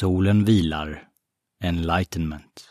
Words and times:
Solen 0.00 0.44
vilar. 0.44 1.02
Enlightenment. 1.64 2.70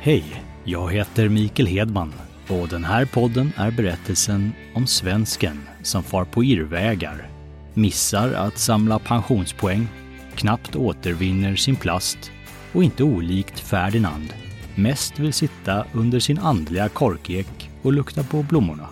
Hej, 0.00 0.24
jag 0.64 0.92
heter 0.92 1.28
Mikael 1.28 1.66
Hedman 1.66 2.12
och 2.48 2.68
den 2.68 2.84
här 2.84 3.04
podden 3.04 3.52
är 3.56 3.70
berättelsen 3.70 4.52
om 4.74 4.86
svensken 4.86 5.68
som 5.82 6.02
far 6.02 6.24
på 6.24 6.44
irrvägar, 6.44 7.30
missar 7.74 8.32
att 8.32 8.58
samla 8.58 8.98
pensionspoäng, 8.98 9.88
knappt 10.34 10.76
återvinner 10.76 11.56
sin 11.56 11.76
plast 11.76 12.32
och 12.76 12.84
inte 12.84 13.04
olikt 13.04 13.60
Ferdinand 13.60 14.32
mest 14.74 15.18
vill 15.18 15.32
sitta 15.32 15.84
under 15.92 16.20
sin 16.20 16.38
andliga 16.38 16.88
korkek 16.88 17.70
och 17.82 17.92
lukta 17.92 18.22
på 18.22 18.42
blommorna. 18.42 18.88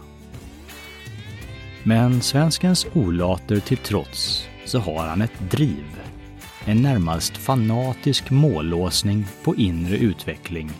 Men 1.83 2.20
svenskens 2.20 2.87
olater 2.95 3.61
till 3.61 3.77
trots 3.77 4.48
så 4.65 4.78
har 4.78 5.06
han 5.06 5.23
ett 5.23 5.51
driv. 5.51 5.84
En 6.65 6.83
närmast 6.83 7.37
fanatisk 7.37 8.30
mållåsning 8.30 9.27
på 9.45 9.56
inre 9.56 9.97
utveckling. 9.97 10.70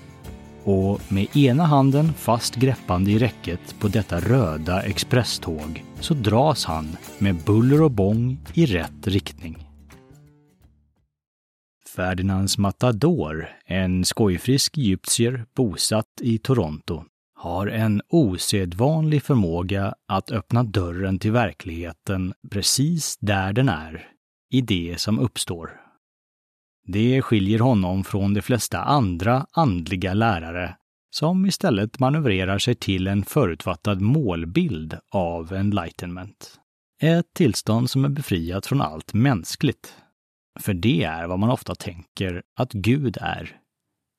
Och 0.65 1.01
med 1.13 1.37
ena 1.37 1.65
handen 1.65 2.13
fast 2.13 2.55
greppande 2.55 3.11
i 3.11 3.19
räcket 3.19 3.75
på 3.81 3.89
detta 3.89 4.21
röda 4.21 4.83
expresståg 4.83 5.85
så 6.01 6.15
dras 6.15 6.65
han 6.65 6.97
med 7.19 7.37
buller 7.37 7.83
och 7.83 7.91
bång 7.91 8.39
i 8.55 8.67
rätt 8.67 9.07
riktning. 9.07 9.64
Ferdinands 11.97 12.59
Matador, 12.59 13.49
en 13.67 14.05
skojfrisk 14.05 14.79
egyptier 14.79 15.47
bosatt 15.57 16.21
i 16.21 16.39
Toronto, 16.39 17.05
har 17.35 17.67
en 17.67 18.03
osedvanlig 18.09 19.23
förmåga 19.23 19.95
att 20.09 20.33
öppna 20.33 20.63
dörren 20.63 21.19
till 21.19 21.33
verkligheten 21.33 22.35
precis 22.51 23.17
där 23.21 23.53
den 23.53 23.69
är, 23.69 24.09
i 24.51 24.61
det 24.61 25.01
som 25.01 25.19
uppstår. 25.19 25.81
Det 26.87 27.23
skiljer 27.23 27.59
honom 27.59 28.05
från 28.05 28.35
de 28.35 28.43
flesta 28.43 28.83
andra 28.83 29.47
andliga 29.53 30.15
lärare 30.15 30.77
som 31.11 31.47
istället 31.47 31.99
manövrerar 31.99 32.59
sig 32.59 32.75
till 32.75 33.07
en 33.07 33.25
förutfattad 33.25 34.01
målbild 34.01 34.99
av 35.11 35.53
enlightenment. 35.53 36.61
Ett 37.03 37.35
tillstånd 37.35 37.91
som 37.91 38.05
är 38.05 38.09
befriat 38.09 38.67
från 38.67 38.81
allt 38.81 39.15
mänskligt. 39.15 39.95
För 40.61 40.75
det 40.75 41.05
är 41.05 41.27
vad 41.27 41.39
man 41.39 41.51
ofta 41.51 41.75
tänker 41.75 42.43
att 42.57 42.73
Gud 42.73 43.17
är. 43.21 43.61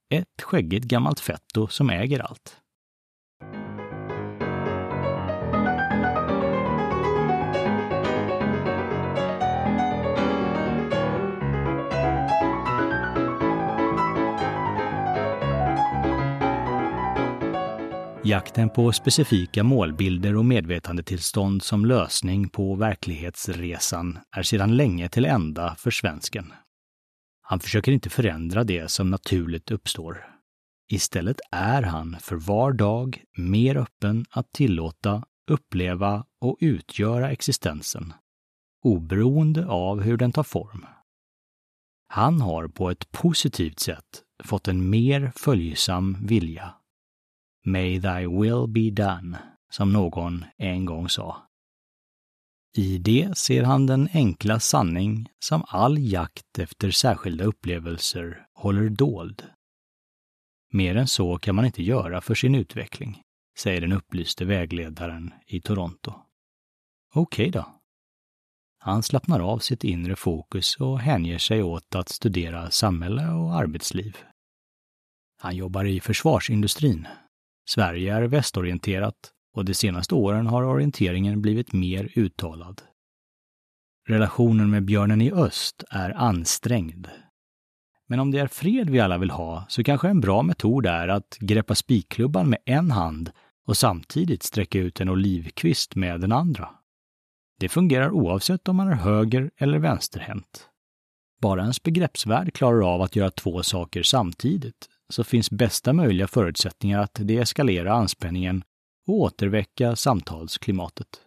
Ett 0.09 0.41
skäggigt 0.41 0.85
gammalt 0.85 1.19
fetto 1.19 1.67
som 1.67 1.89
äger 1.89 2.19
allt. 2.19 2.61
Jakten 18.27 18.69
på 18.69 18.91
specifika 18.91 19.63
målbilder 19.63 20.35
och 20.35 20.45
medvetandetillstånd 20.45 21.63
som 21.63 21.85
lösning 21.85 22.49
på 22.49 22.75
verklighetsresan 22.75 24.19
är 24.31 24.43
sedan 24.43 24.77
länge 24.77 25.09
till 25.09 25.25
ända 25.25 25.75
för 25.75 25.91
svensken. 25.91 26.53
Han 27.41 27.59
försöker 27.59 27.91
inte 27.91 28.09
förändra 28.09 28.63
det 28.63 28.91
som 28.91 29.09
naturligt 29.09 29.71
uppstår. 29.71 30.25
Istället 30.91 31.39
är 31.51 31.81
han 31.81 32.17
för 32.19 32.35
var 32.35 32.73
dag 32.73 33.23
mer 33.37 33.77
öppen 33.77 34.25
att 34.29 34.51
tillåta, 34.51 35.23
uppleva 35.51 36.25
och 36.41 36.57
utgöra 36.59 37.31
existensen, 37.31 38.13
oberoende 38.83 39.67
av 39.67 40.01
hur 40.01 40.17
den 40.17 40.31
tar 40.31 40.43
form. 40.43 40.85
Han 42.07 42.41
har 42.41 42.67
på 42.67 42.89
ett 42.89 43.11
positivt 43.11 43.79
sätt 43.79 44.23
fått 44.43 44.67
en 44.67 44.89
mer 44.89 45.31
följsam 45.35 46.17
vilja 46.21 46.73
May 47.67 48.01
thy 48.01 48.27
will 48.27 48.67
be 48.67 49.03
done, 49.03 49.37
som 49.69 49.93
någon 49.93 50.45
en 50.57 50.85
gång 50.85 51.09
sa. 51.09 51.47
I 52.77 52.97
det 52.97 53.37
ser 53.37 53.63
han 53.63 53.85
den 53.85 54.09
enkla 54.13 54.59
sanning 54.59 55.29
som 55.39 55.65
all 55.67 55.97
jakt 55.97 56.59
efter 56.59 56.91
särskilda 56.91 57.43
upplevelser 57.43 58.47
håller 58.53 58.89
dold. 58.89 59.43
Mer 60.71 60.95
än 60.95 61.07
så 61.07 61.37
kan 61.37 61.55
man 61.55 61.65
inte 61.65 61.83
göra 61.83 62.21
för 62.21 62.35
sin 62.35 62.55
utveckling, 62.55 63.21
säger 63.57 63.81
den 63.81 63.91
upplyste 63.91 64.45
vägledaren 64.45 65.33
i 65.47 65.61
Toronto. 65.61 66.13
Okej 67.13 67.49
okay 67.49 67.51
då. 67.51 67.81
Han 68.77 69.03
slappnar 69.03 69.39
av 69.39 69.59
sitt 69.59 69.83
inre 69.83 70.15
fokus 70.15 70.75
och 70.75 70.99
hänger 70.99 71.37
sig 71.37 71.63
åt 71.63 71.95
att 71.95 72.09
studera 72.09 72.71
samhälle 72.71 73.27
och 73.27 73.55
arbetsliv. 73.55 74.17
Han 75.37 75.55
jobbar 75.55 75.85
i 75.85 75.99
försvarsindustrin 75.99 77.07
Sverige 77.65 78.13
är 78.13 78.23
västorienterat 78.23 79.31
och 79.53 79.65
de 79.65 79.73
senaste 79.73 80.15
åren 80.15 80.47
har 80.47 80.63
orienteringen 80.63 81.41
blivit 81.41 81.73
mer 81.73 82.11
uttalad. 82.15 82.81
Relationen 84.07 84.69
med 84.69 84.85
björnen 84.85 85.21
i 85.21 85.31
öst 85.31 85.83
är 85.89 86.17
ansträngd. 86.17 87.07
Men 88.07 88.19
om 88.19 88.31
det 88.31 88.39
är 88.39 88.47
fred 88.47 88.89
vi 88.89 88.99
alla 88.99 89.17
vill 89.17 89.29
ha 89.29 89.65
så 89.69 89.83
kanske 89.83 90.07
en 90.07 90.21
bra 90.21 90.41
metod 90.41 90.85
är 90.85 91.07
att 91.07 91.37
greppa 91.39 91.75
spikklubban 91.75 92.49
med 92.49 92.59
en 92.65 92.91
hand 92.91 93.31
och 93.67 93.77
samtidigt 93.77 94.43
sträcka 94.43 94.79
ut 94.79 95.01
en 95.01 95.09
olivkvist 95.09 95.95
med 95.95 96.21
den 96.21 96.31
andra. 96.31 96.69
Det 97.59 97.69
fungerar 97.69 98.11
oavsett 98.11 98.67
om 98.67 98.75
man 98.75 98.87
är 98.87 98.95
höger 98.95 99.51
eller 99.57 99.79
vänsterhänt. 99.79 100.69
Bara 101.41 101.61
ens 101.61 101.83
begreppsvärld 101.83 102.53
klarar 102.53 102.93
av 102.93 103.01
att 103.01 103.15
göra 103.15 103.31
två 103.31 103.63
saker 103.63 104.03
samtidigt, 104.03 104.89
så 105.09 105.23
finns 105.23 105.51
bästa 105.51 105.93
möjliga 105.93 106.27
förutsättningar 106.27 106.99
att 106.99 107.13
deeskalera 107.13 107.93
anspänningen 107.93 108.63
och 109.07 109.13
återväcka 109.13 109.95
samtalsklimatet. 109.95 111.21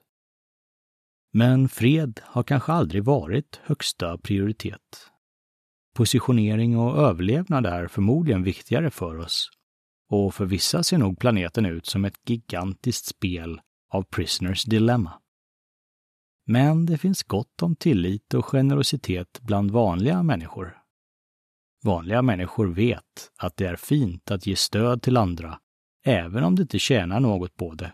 Men 1.32 1.68
fred 1.68 2.20
har 2.24 2.42
kanske 2.42 2.72
aldrig 2.72 3.04
varit 3.04 3.60
högsta 3.64 4.18
prioritet. 4.18 5.10
Positionering 5.94 6.78
och 6.78 6.98
överlevnad 6.98 7.66
är 7.66 7.86
förmodligen 7.86 8.42
viktigare 8.42 8.90
för 8.90 9.18
oss. 9.18 9.50
Och 10.10 10.34
för 10.34 10.44
vissa 10.44 10.82
ser 10.82 10.98
nog 10.98 11.18
planeten 11.18 11.66
ut 11.66 11.86
som 11.86 12.04
ett 12.04 12.30
gigantiskt 12.30 13.06
spel 13.06 13.60
av 13.90 14.02
Prisoners 14.02 14.64
Dilemma. 14.64 15.12
Men 16.46 16.86
det 16.86 16.98
finns 16.98 17.22
gott 17.22 17.62
om 17.62 17.76
tillit 17.76 18.34
och 18.34 18.44
generositet 18.44 19.40
bland 19.40 19.70
vanliga 19.70 20.22
människor. 20.22 20.77
Vanliga 21.84 22.22
människor 22.22 22.66
vet 22.66 23.30
att 23.36 23.56
det 23.56 23.66
är 23.66 23.76
fint 23.76 24.30
att 24.30 24.46
ge 24.46 24.56
stöd 24.56 25.02
till 25.02 25.16
andra, 25.16 25.58
även 26.04 26.44
om 26.44 26.54
det 26.54 26.62
inte 26.62 26.78
tjänar 26.78 27.20
något 27.20 27.56
på 27.56 27.74
det. 27.74 27.92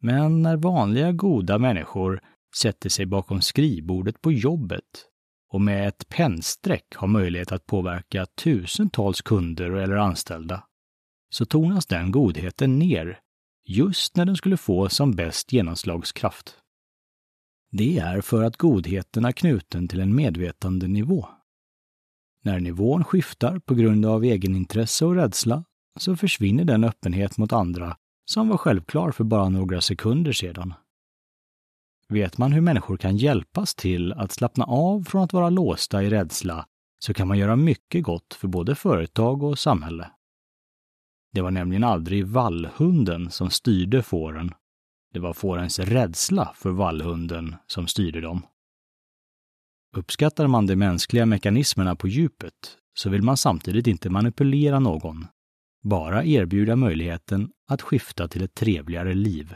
Men 0.00 0.42
när 0.42 0.56
vanliga 0.56 1.12
goda 1.12 1.58
människor 1.58 2.20
sätter 2.56 2.88
sig 2.88 3.06
bakom 3.06 3.40
skrivbordet 3.40 4.20
på 4.20 4.32
jobbet 4.32 5.06
och 5.52 5.60
med 5.60 5.88
ett 5.88 6.08
pennstreck 6.08 6.94
har 6.94 7.08
möjlighet 7.08 7.52
att 7.52 7.66
påverka 7.66 8.26
tusentals 8.26 9.22
kunder 9.22 9.70
eller 9.70 9.96
anställda, 9.96 10.64
så 11.30 11.46
tonas 11.46 11.86
den 11.86 12.10
godheten 12.10 12.78
ner 12.78 13.20
just 13.68 14.16
när 14.16 14.24
den 14.24 14.36
skulle 14.36 14.56
få 14.56 14.88
som 14.88 15.12
bäst 15.12 15.52
genomslagskraft. 15.52 16.56
Det 17.70 17.98
är 17.98 18.20
för 18.20 18.44
att 18.44 18.56
godheten 18.56 19.24
är 19.24 19.32
knuten 19.32 19.88
till 19.88 20.00
en 20.00 20.14
medvetandenivå. 20.14 21.28
När 22.44 22.60
nivån 22.60 23.04
skiftar 23.04 23.58
på 23.58 23.74
grund 23.74 24.06
av 24.06 24.24
egenintresse 24.24 25.04
och 25.04 25.14
rädsla 25.14 25.64
så 25.98 26.16
försvinner 26.16 26.64
den 26.64 26.84
öppenhet 26.84 27.38
mot 27.38 27.52
andra 27.52 27.96
som 28.24 28.48
var 28.48 28.56
självklar 28.56 29.10
för 29.10 29.24
bara 29.24 29.48
några 29.48 29.80
sekunder 29.80 30.32
sedan. 30.32 30.74
Vet 32.08 32.38
man 32.38 32.52
hur 32.52 32.60
människor 32.60 32.96
kan 32.96 33.16
hjälpas 33.16 33.74
till 33.74 34.12
att 34.12 34.32
slappna 34.32 34.64
av 34.64 35.04
från 35.04 35.22
att 35.22 35.32
vara 35.32 35.50
låsta 35.50 36.02
i 36.02 36.10
rädsla 36.10 36.66
så 36.98 37.14
kan 37.14 37.28
man 37.28 37.38
göra 37.38 37.56
mycket 37.56 38.02
gott 38.02 38.34
för 38.34 38.48
både 38.48 38.74
företag 38.74 39.42
och 39.42 39.58
samhälle. 39.58 40.10
Det 41.32 41.40
var 41.40 41.50
nämligen 41.50 41.84
aldrig 41.84 42.26
vallhunden 42.26 43.30
som 43.30 43.50
styrde 43.50 44.02
fåren. 44.02 44.54
Det 45.12 45.20
var 45.20 45.32
fårens 45.32 45.78
rädsla 45.78 46.52
för 46.56 46.70
vallhunden 46.70 47.56
som 47.66 47.86
styrde 47.86 48.20
dem. 48.20 48.42
Uppskattar 49.96 50.46
man 50.46 50.66
de 50.66 50.76
mänskliga 50.76 51.26
mekanismerna 51.26 51.96
på 51.96 52.08
djupet 52.08 52.54
så 52.94 53.10
vill 53.10 53.22
man 53.22 53.36
samtidigt 53.36 53.86
inte 53.86 54.10
manipulera 54.10 54.78
någon, 54.78 55.26
bara 55.82 56.24
erbjuda 56.24 56.76
möjligheten 56.76 57.50
att 57.68 57.82
skifta 57.82 58.28
till 58.28 58.42
ett 58.42 58.54
trevligare 58.54 59.14
liv. 59.14 59.54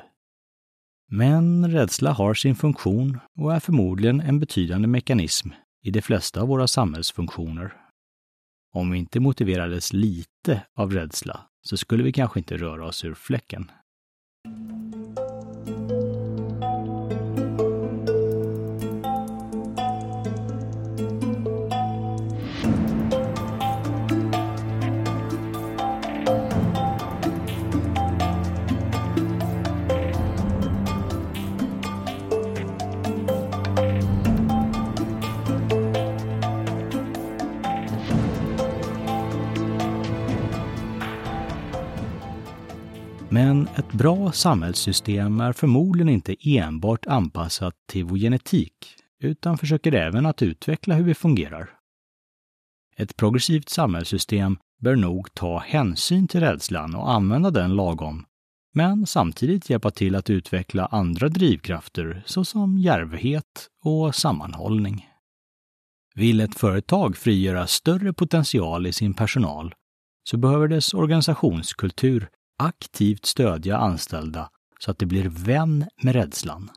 Men 1.11 1.71
rädsla 1.71 2.13
har 2.13 2.35
sin 2.35 2.55
funktion 2.55 3.19
och 3.39 3.55
är 3.55 3.61
förmodligen 3.61 4.21
en 4.21 4.41
betydande 4.41 4.89
mekanism 4.89 5.51
i 5.83 5.91
de 5.91 6.03
flesta 6.03 6.41
av 6.41 6.49
våra 6.49 6.67
samhällsfunktioner. 6.67 7.73
Om 8.75 8.91
vi 8.91 8.99
inte 8.99 9.21
motiverades 9.21 9.93
lite 9.93 10.63
av 10.75 10.93
rädsla 10.93 11.41
så 11.63 11.77
skulle 11.77 12.03
vi 12.03 12.13
kanske 12.13 12.41
inte 12.41 12.57
röra 12.57 12.87
oss 12.87 13.05
ur 13.05 13.15
fläcken. 13.15 13.71
Ett 43.87 43.93
bra 43.93 44.33
samhällssystem 44.33 45.41
är 45.41 45.53
förmodligen 45.53 46.09
inte 46.09 46.37
enbart 46.41 47.07
anpassat 47.07 47.75
till 47.89 48.05
vår 48.05 48.17
genetik, 48.17 48.73
utan 49.21 49.59
försöker 49.59 49.93
även 49.93 50.27
att 50.27 50.43
utveckla 50.43 50.95
hur 50.95 51.05
vi 51.05 51.15
fungerar. 51.15 51.71
Ett 52.97 53.17
progressivt 53.17 53.69
samhällssystem 53.69 54.59
bör 54.83 54.97
nog 54.97 55.35
ta 55.35 55.59
hänsyn 55.59 56.29
till 56.29 56.41
rädslan 56.41 56.95
och 56.95 57.11
använda 57.11 57.51
den 57.51 57.77
lagom, 57.77 58.25
men 58.75 59.07
samtidigt 59.07 59.71
hjälpa 59.71 59.91
till 59.91 60.15
att 60.15 60.31
utveckla 60.31 60.87
andra 60.87 61.29
drivkrafter 61.29 62.23
såsom 62.27 62.79
djärvhet 62.79 63.69
och 63.85 64.15
sammanhållning. 64.15 65.07
Vill 66.15 66.41
ett 66.41 66.59
företag 66.59 67.17
frigöra 67.17 67.67
större 67.67 68.13
potential 68.13 68.87
i 68.87 68.93
sin 68.93 69.15
personal 69.15 69.75
så 70.25 70.37
behöver 70.37 70.69
dess 70.69 70.95
organisationskultur 70.95 72.29
aktivt 72.57 73.27
stödja 73.27 73.77
anställda 73.77 74.51
så 74.79 74.91
att 74.91 74.99
de 74.99 75.07
blir 75.07 75.29
vän 75.29 75.87
med 76.03 76.15
rädslan. 76.15 76.71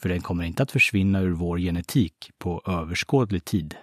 För 0.00 0.08
den 0.08 0.20
kommer 0.20 0.44
inte 0.44 0.62
att 0.62 0.70
försvinna 0.70 1.20
ur 1.20 1.30
vår 1.30 1.58
genetik 1.58 2.30
på 2.38 2.62
överskådlig 2.66 3.44
tid. 3.44 3.76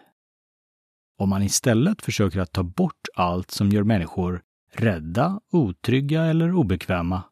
Om 1.18 1.30
man 1.30 1.44
istället 1.44 2.02
försöker 2.02 2.40
att 2.40 2.52
ta 2.52 2.64
bort 2.64 3.08
allt 3.16 3.52
som 3.52 3.70
gör 3.70 3.84
människor 3.84 4.42
rädda, 4.74 5.40
otrygga 5.52 6.26
eller 6.26 6.54
obekväma 6.54 7.24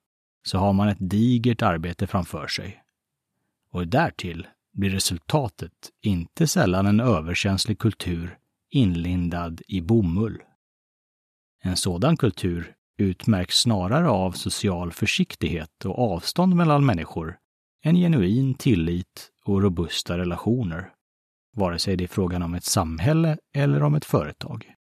så 0.44 0.57
har 0.57 0.73
man 0.73 0.88
ett 0.88 0.97
digert 0.99 1.61
arbete 1.61 2.07
framför 2.07 2.47
sig. 2.47 2.83
Och 3.71 3.88
därtill 3.88 4.47
blir 4.73 4.89
resultatet 4.89 5.91
inte 6.01 6.47
sällan 6.47 6.85
en 6.85 6.99
överkänslig 6.99 7.79
kultur 7.79 8.38
inlindad 8.69 9.61
i 9.67 9.81
bomull. 9.81 10.41
En 11.61 11.75
sådan 11.75 12.17
kultur 12.17 12.76
utmärks 12.97 13.55
snarare 13.55 14.09
av 14.09 14.31
social 14.31 14.91
försiktighet 14.91 15.85
och 15.85 16.13
avstånd 16.13 16.55
mellan 16.55 16.85
människor 16.85 17.38
än 17.83 17.95
genuin 17.95 18.53
tillit 18.53 19.31
och 19.45 19.61
robusta 19.61 20.17
relationer, 20.17 20.94
vare 21.55 21.79
sig 21.79 21.97
det 21.97 22.03
är 22.03 22.07
frågan 22.07 22.44
om 22.44 22.53
ett 22.53 22.63
samhälle 22.63 23.38
eller 23.55 23.83
om 23.83 23.95
ett 23.95 24.05
företag. 24.05 24.73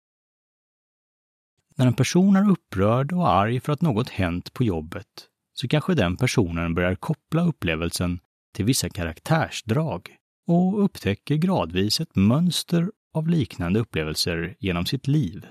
När 1.77 1.87
en 1.87 1.95
person 1.95 2.37
är 2.37 2.51
upprörd 2.51 3.13
och 3.13 3.29
arg 3.29 3.61
för 3.61 3.73
att 3.73 3.83
något 3.83 4.09
hänt 4.09 4.53
på 4.53 4.65
jobbet 4.65 5.29
så 5.53 5.69
kanske 5.69 5.95
den 5.95 6.17
personen 6.17 6.75
börjar 6.75 6.95
koppla 6.95 7.43
upplevelsen 7.43 8.21
till 8.55 8.65
vissa 8.65 8.89
karaktärsdrag 8.89 10.17
och 10.47 10.85
upptäcker 10.85 11.35
gradvis 11.35 12.01
ett 12.01 12.17
mönster 12.17 12.91
av 13.15 13.29
liknande 13.29 13.81
upplevelser 13.81 14.57
genom 14.61 14.87
sitt 14.87 15.07
liv. 15.07 15.47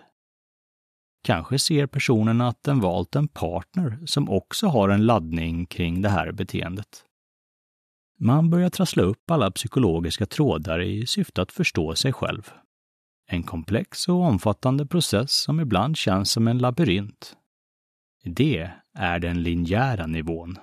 Kanske 1.24 1.60
ser 1.60 1.88
personen 1.88 2.42
att 2.42 2.64
den 2.64 2.80
valt 2.80 3.16
en 3.16 3.28
partner 3.28 4.00
som 4.06 4.30
också 4.30 4.68
har 4.68 4.90
en 4.90 5.06
laddning 5.06 5.66
kring 5.66 6.02
det 6.02 6.10
här 6.10 6.32
beteendet. 6.32 7.06
Man 8.20 8.50
börjar 8.50 8.70
trassla 8.70 9.04
upp 9.04 9.32
alla 9.32 9.52
psykologiska 9.52 10.26
trådar 10.26 10.82
i 10.82 11.08
syfte 11.08 11.42
att 11.42 11.52
förstå 11.52 11.96
sig 11.96 12.14
själv. 12.14 12.52
En 13.28 13.44
komplex 13.44 14.08
och 14.08 14.22
omfattande 14.22 14.86
process 14.86 15.32
som 15.32 15.60
ibland 15.60 15.98
känns 15.98 16.32
som 16.32 16.48
en 16.48 16.58
labyrint. 16.58 17.38
Det 18.24 18.72
är 18.98 19.20
den 19.20 19.44
linjära 19.44 20.08
nivån. 20.08 20.58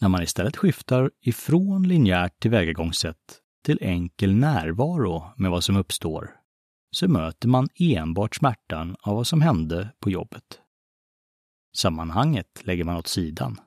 När 0.00 0.08
man 0.08 0.22
istället 0.22 0.56
skiftar 0.56 1.10
ifrån 1.20 1.88
linjärt 1.88 2.40
tillvägagångssätt 2.40 3.40
till 3.64 3.78
enkel 3.80 4.34
närvaro 4.34 5.24
med 5.36 5.50
vad 5.50 5.64
som 5.64 5.76
uppstår 5.76 6.39
så 6.90 7.08
möter 7.08 7.48
man 7.48 7.68
enbart 7.74 8.34
smärtan 8.34 8.96
av 9.00 9.16
vad 9.16 9.26
som 9.26 9.40
hände 9.40 9.92
på 10.00 10.10
jobbet. 10.10 10.60
Sammanhanget 11.76 12.66
lägger 12.66 12.84
man 12.84 12.96
åt 12.96 13.06
sidan. 13.06 13.60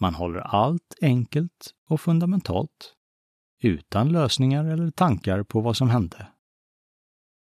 Man 0.00 0.14
håller 0.14 0.40
allt 0.40 0.94
enkelt 1.00 1.74
och 1.88 2.00
fundamentalt, 2.00 2.94
utan 3.62 4.12
lösningar 4.12 4.64
eller 4.64 4.90
tankar 4.90 5.42
på 5.42 5.60
vad 5.60 5.76
som 5.76 5.90
hände. 5.90 6.28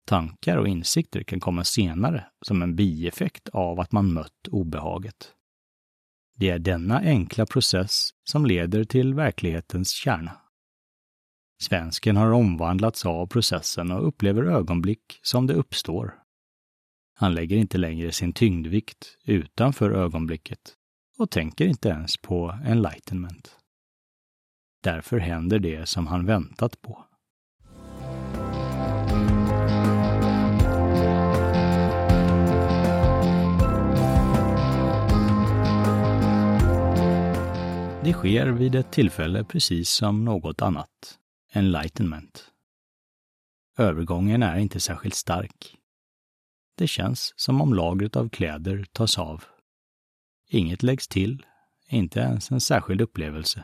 Tankar 0.08 0.58
och 0.58 0.68
insikter 0.68 1.24
kan 1.24 1.40
komma 1.40 1.64
senare 1.64 2.26
som 2.46 2.62
en 2.62 2.76
bieffekt 2.76 3.50
av 3.50 3.80
att 3.80 3.92
man 3.92 4.14
mött 4.14 4.48
obehaget. 4.52 5.36
Det 6.36 6.50
är 6.50 6.60
denna 6.60 7.00
enkla 7.00 7.46
process 7.46 8.10
som 8.24 8.46
leder 8.46 8.84
till 8.84 9.14
verklighetens 9.14 9.90
kärna. 9.90 10.49
Svensken 11.62 12.18
har 12.18 12.32
omvandlats 12.32 13.06
av 13.06 13.28
processen 13.28 13.92
och 13.92 14.08
upplever 14.08 14.44
ögonblick 14.44 15.20
som 15.22 15.48
det 15.48 15.54
uppstår. 15.54 16.16
Han 17.16 17.34
lägger 17.34 17.58
inte 17.58 17.78
längre 17.78 18.12
sin 18.12 18.34
tyngdvikt 18.34 19.18
utanför 19.26 19.92
ögonblicket 19.92 20.60
och 21.18 21.32
tänker 21.32 21.66
inte 21.66 21.90
ens 21.90 22.18
på 22.18 22.60
enlightenment. 22.66 23.56
Därför 24.84 25.18
händer 25.18 25.60
det 25.60 25.90
som 25.90 26.08
han 26.08 26.26
väntat 26.26 26.82
på. 26.82 27.06
Det 38.04 38.14
sker 38.14 38.48
vid 38.48 38.76
ett 38.76 38.92
tillfälle 38.92 39.44
precis 39.44 39.90
som 39.90 40.26
något 40.26 40.62
annat 40.62 41.19
enlightenment. 41.52 42.52
Övergången 43.78 44.44
är 44.44 44.58
inte 44.58 44.80
särskilt 44.80 45.16
stark. 45.16 45.78
Det 46.76 46.88
känns 46.88 47.34
som 47.36 47.62
om 47.62 47.74
lagret 47.74 48.16
av 48.16 48.30
kläder 48.30 48.86
tas 48.92 49.20
av. 49.20 49.44
Inget 50.48 50.84
läggs 50.84 51.08
till, 51.08 51.46
inte 51.88 52.20
ens 52.20 52.52
en 52.52 52.62
särskild 52.62 53.02
upplevelse. 53.02 53.64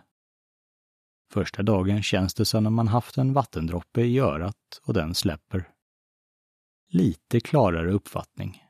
Första 1.31 1.63
dagen 1.63 2.03
känns 2.03 2.33
det 2.33 2.45
som 2.45 2.63
när 2.63 2.69
man 2.69 2.87
haft 2.87 3.17
en 3.17 3.33
vattendroppe 3.33 4.01
i 4.01 4.19
örat 4.19 4.81
och 4.81 4.93
den 4.93 5.15
släpper. 5.15 5.69
Lite 6.89 7.39
klarare 7.39 7.91
uppfattning. 7.91 8.63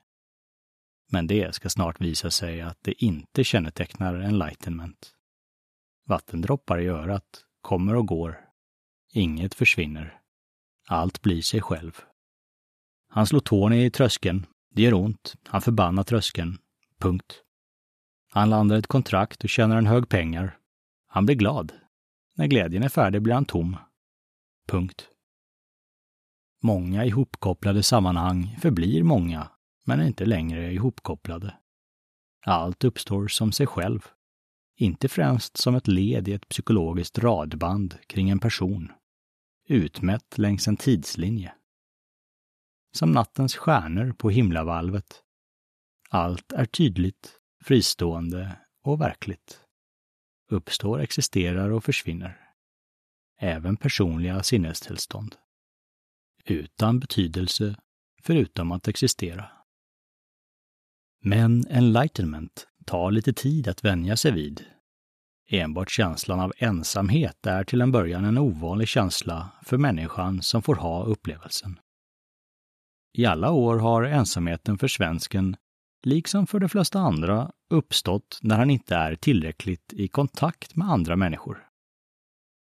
Men 1.11 1.27
det 1.27 1.55
ska 1.55 1.69
snart 1.69 2.01
visa 2.01 2.31
sig 2.31 2.61
att 2.61 2.77
det 2.81 3.03
inte 3.03 3.43
kännetecknar 3.43 4.15
enlightenment. 4.15 5.13
Vattendroppar 6.05 6.79
i 6.79 6.87
örat 6.87 7.45
kommer 7.61 7.95
och 7.95 8.07
går 8.07 8.44
Inget 9.17 9.55
försvinner. 9.55 10.19
Allt 10.87 11.21
blir 11.21 11.41
sig 11.41 11.61
själv. 11.61 12.01
Han 13.09 13.27
slår 13.27 13.39
tån 13.39 13.73
i 13.73 13.89
tröskeln. 13.89 14.45
Det 14.71 14.81
gör 14.81 14.93
ont. 14.93 15.35
Han 15.47 15.61
förbannar 15.61 16.03
tröskeln. 16.03 16.57
Punkt. 16.99 17.43
Han 18.31 18.49
landar 18.49 18.77
ett 18.77 18.87
kontrakt 18.87 19.43
och 19.43 19.49
tjänar 19.49 19.77
en 19.77 19.85
hög 19.85 20.09
pengar. 20.09 20.57
Han 21.07 21.25
blir 21.25 21.35
glad. 21.35 21.73
När 22.37 22.47
glädjen 22.47 22.83
är 22.83 22.89
färdig 22.89 23.21
blir 23.21 23.33
han 23.33 23.45
tom. 23.45 23.77
Punkt. 24.67 25.07
Många 26.63 27.05
ihopkopplade 27.05 27.83
sammanhang 27.83 28.57
förblir 28.61 29.03
många, 29.03 29.51
men 29.85 29.99
är 29.99 30.07
inte 30.07 30.25
längre 30.25 30.73
ihopkopplade. 30.73 31.55
Allt 32.45 32.83
uppstår 32.83 33.27
som 33.27 33.51
sig 33.51 33.67
själv, 33.67 34.07
inte 34.77 35.09
främst 35.09 35.57
som 35.57 35.75
ett 35.75 35.87
led 35.87 36.27
i 36.27 36.33
ett 36.33 36.49
psykologiskt 36.49 37.17
radband 37.17 37.97
kring 38.07 38.29
en 38.29 38.39
person 38.39 38.91
utmätt 39.67 40.37
längs 40.37 40.67
en 40.67 40.77
tidslinje. 40.77 41.53
Som 42.91 43.11
nattens 43.11 43.55
stjärnor 43.55 44.13
på 44.13 44.29
himlavalvet. 44.29 45.23
Allt 46.09 46.51
är 46.51 46.65
tydligt, 46.65 47.39
fristående 47.63 48.59
och 48.83 49.01
verkligt. 49.01 49.61
Uppstår, 50.49 50.99
existerar 50.99 51.69
och 51.69 51.83
försvinner. 51.83 52.41
Även 53.39 53.77
personliga 53.77 54.43
sinnestillstånd. 54.43 55.35
Utan 56.45 56.99
betydelse, 56.99 57.75
förutom 58.21 58.71
att 58.71 58.87
existera. 58.87 59.51
Men 61.21 61.67
enlightenment 61.67 62.67
tar 62.85 63.11
lite 63.11 63.33
tid 63.33 63.67
att 63.67 63.85
vänja 63.85 64.17
sig 64.17 64.31
vid 64.31 64.65
Enbart 65.47 65.89
känslan 65.89 66.39
av 66.39 66.53
ensamhet 66.57 67.45
är 67.45 67.63
till 67.63 67.81
en 67.81 67.91
början 67.91 68.25
en 68.25 68.37
ovanlig 68.37 68.87
känsla 68.87 69.49
för 69.63 69.77
människan 69.77 70.41
som 70.41 70.61
får 70.61 70.75
ha 70.75 71.03
upplevelsen. 71.03 71.79
I 73.17 73.25
alla 73.25 73.51
år 73.51 73.77
har 73.77 74.03
ensamheten 74.03 74.77
för 74.77 74.87
svensken, 74.87 75.57
liksom 76.05 76.47
för 76.47 76.59
de 76.59 76.69
flesta 76.69 76.99
andra, 76.99 77.51
uppstått 77.69 78.39
när 78.41 78.57
han 78.57 78.69
inte 78.69 78.95
är 78.95 79.15
tillräckligt 79.15 79.93
i 79.93 80.07
kontakt 80.07 80.75
med 80.75 80.89
andra 80.89 81.15
människor. 81.15 81.67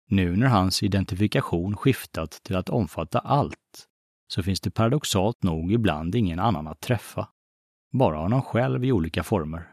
Nu 0.08 0.36
när 0.36 0.46
hans 0.46 0.82
identifikation 0.82 1.76
skiftat 1.76 2.30
till 2.30 2.56
att 2.56 2.68
omfatta 2.68 3.18
allt, 3.18 3.88
så 4.28 4.42
finns 4.42 4.60
det 4.60 4.70
paradoxalt 4.70 5.42
nog 5.42 5.72
ibland 5.72 6.14
ingen 6.14 6.38
annan 6.38 6.66
att 6.66 6.80
träffa. 6.80 7.28
Bara 7.92 8.16
honom 8.16 8.42
själv 8.42 8.84
i 8.84 8.92
olika 8.92 9.22
former. 9.22 9.71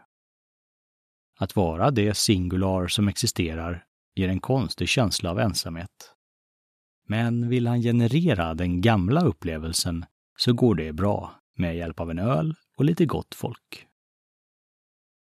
Att 1.39 1.55
vara 1.55 1.91
det 1.91 2.17
singular 2.17 2.87
som 2.87 3.07
existerar 3.07 3.85
ger 4.15 4.29
en 4.29 4.39
konstig 4.39 4.89
känsla 4.89 5.31
av 5.31 5.39
ensamhet. 5.39 6.13
Men 7.07 7.49
vill 7.49 7.67
han 7.67 7.81
generera 7.81 8.53
den 8.53 8.81
gamla 8.81 9.21
upplevelsen 9.21 10.05
så 10.37 10.53
går 10.53 10.75
det 10.75 10.93
bra 10.93 11.41
med 11.55 11.77
hjälp 11.77 11.99
av 11.99 12.11
en 12.11 12.19
öl 12.19 12.55
och 12.77 12.85
lite 12.85 13.05
gott 13.05 13.35
folk. 13.35 13.85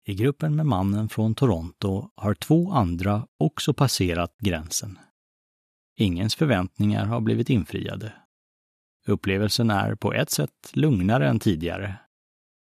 I 0.07 0.15
gruppen 0.15 0.57
med 0.57 0.67
mannen 0.67 1.09
från 1.09 1.35
Toronto 1.35 2.11
har 2.15 2.35
två 2.35 2.73
andra 2.73 3.27
också 3.39 3.75
passerat 3.75 4.37
gränsen. 4.39 4.99
Ingens 5.97 6.35
förväntningar 6.35 7.05
har 7.05 7.21
blivit 7.21 7.51
infriade. 7.51 8.13
Upplevelsen 9.07 9.71
är 9.71 9.95
på 9.95 10.13
ett 10.13 10.31
sätt 10.31 10.71
lugnare 10.73 11.29
än 11.29 11.39
tidigare, 11.39 11.97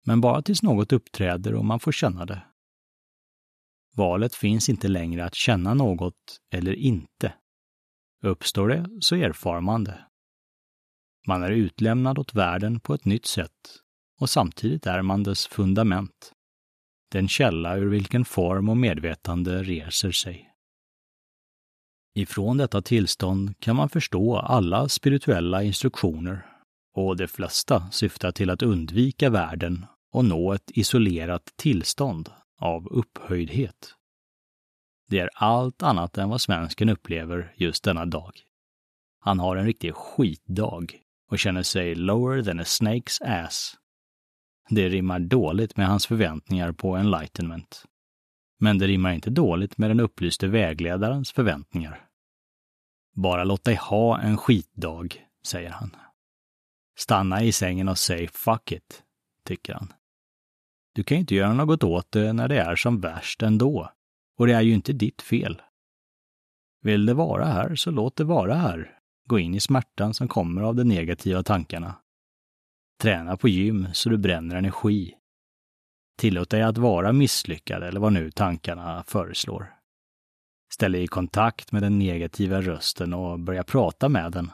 men 0.06 0.22
bara 0.22 0.42
tills 0.42 0.64
något 0.64 0.94
uppträder 0.94 1.54
och 1.54 1.66
man 1.66 1.80
får 1.80 1.92
känna 1.92 2.26
det. 2.26 2.42
Valet 4.00 4.36
finns 4.36 4.70
inte 4.70 4.88
längre 4.88 5.26
att 5.26 5.36
känna 5.36 5.74
något 5.74 6.40
eller 6.54 6.74
inte. 6.74 7.34
Uppstår 8.24 8.68
det 8.68 8.90
så 9.00 9.16
erfar 9.16 9.62
man 9.62 9.84
det. 9.84 10.06
Man 11.28 11.44
är 11.44 11.52
utlämnad 11.52 12.20
åt 12.20 12.36
världen 12.36 12.80
på 12.80 12.94
ett 12.94 13.06
nytt 13.06 13.26
sätt 13.26 13.80
och 14.22 14.30
samtidigt 14.30 14.86
är 14.86 15.02
man 15.02 15.24
dess 15.24 15.48
fundament. 15.48 16.32
Den 17.12 17.28
källa 17.28 17.78
ur 17.78 17.90
vilken 17.90 18.26
form 18.26 18.70
och 18.70 18.78
medvetande 18.78 19.64
reser 19.64 20.12
sig. 20.12 20.50
Ifrån 22.16 22.58
detta 22.58 22.82
tillstånd 22.82 23.60
kan 23.60 23.76
man 23.76 23.90
förstå 23.90 24.38
alla 24.38 24.90
spirituella 24.90 25.64
instruktioner 25.64 26.46
och 26.96 27.18
de 27.18 27.28
flesta 27.28 27.92
syftar 27.92 28.32
till 28.32 28.50
att 28.50 28.62
undvika 28.62 29.30
världen 29.30 29.86
och 30.12 30.26
nå 30.26 30.54
ett 30.54 30.72
isolerat 30.74 31.54
tillstånd 31.56 32.30
av 32.60 32.88
upphöjdhet. 32.88 33.96
Det 35.10 35.20
är 35.20 35.30
allt 35.34 35.84
annat 35.84 36.18
än 36.18 36.30
vad 36.30 36.42
svensken 36.42 36.90
upplever 36.90 37.54
just 37.56 37.84
denna 37.84 38.06
dag. 38.06 38.32
Han 39.20 39.40
har 39.40 39.56
en 39.56 39.66
riktig 39.66 39.96
skitdag 39.96 40.86
och 41.30 41.40
känner 41.40 41.64
sig 41.64 41.96
lower 41.96 42.44
than 42.44 42.60
a 42.60 42.64
snake's 42.64 43.24
ass. 43.26 43.76
Det 44.70 44.90
rimmar 44.90 45.20
dåligt 45.20 45.78
med 45.78 45.88
hans 45.88 46.08
förväntningar 46.08 46.72
på 46.72 46.96
enlightenment. 46.96 47.86
Men 48.60 48.78
det 48.78 48.88
rimmar 48.88 49.12
inte 49.12 49.30
dåligt 49.30 49.78
med 49.78 49.90
den 49.90 50.00
upplyste 50.00 50.48
vägledarens 50.48 51.32
förväntningar. 51.32 52.06
Bara 53.16 53.44
låt 53.44 53.64
dig 53.64 53.76
ha 53.76 54.20
en 54.20 54.38
skitdag, 54.38 55.08
säger 55.44 55.70
han. 55.70 55.96
Stanna 56.98 57.44
i 57.44 57.52
sängen 57.52 57.88
och 57.88 57.98
säg 57.98 58.28
fuck 58.28 58.72
it, 58.72 59.04
tycker 59.46 59.74
han. 59.74 59.94
Du 60.94 61.04
kan 61.04 61.18
ju 61.18 61.20
inte 61.20 61.36
göra 61.36 61.54
något 61.54 61.84
åt 61.84 62.12
det 62.12 62.34
när 62.34 62.48
det 62.48 62.60
är 62.60 62.76
som 62.76 63.00
värst 63.00 63.44
ändå. 63.44 63.92
Och 64.38 64.48
det 64.48 64.54
är 64.54 64.62
ju 64.62 64.74
inte 64.74 64.94
ditt 64.94 65.22
fel. 65.22 65.62
Vill 66.82 67.06
det 67.06 67.14
vara 67.14 67.46
här, 67.46 67.76
så 67.76 67.92
låt 67.92 68.16
det 68.16 68.24
vara 68.24 68.56
här. 68.56 69.00
Gå 69.26 69.40
in 69.40 69.56
i 69.56 69.60
smärtan 69.60 70.14
som 70.14 70.28
kommer 70.28 70.62
av 70.62 70.76
de 70.76 70.84
negativa 70.84 71.44
tankarna. 71.44 71.96
Träna 73.02 73.38
på 73.38 73.48
gym 73.48 73.88
så 73.94 74.10
du 74.10 74.18
bränner 74.18 74.56
energi. 74.56 75.16
Tillåt 76.18 76.50
dig 76.50 76.62
att 76.62 76.78
vara 76.78 77.14
misslyckad 77.14 77.84
eller 77.84 78.00
vad 78.00 78.14
nu 78.14 78.32
tankarna 78.32 79.04
föreslår. 79.04 79.74
Ställ 80.74 80.92
dig 80.92 81.04
i 81.04 81.08
kontakt 81.08 81.72
med 81.72 81.82
den 81.82 82.00
negativa 82.00 82.62
rösten 82.62 83.14
och 83.14 83.40
börja 83.40 83.64
prata 83.64 84.10
med 84.10 84.32
den. 84.32 84.52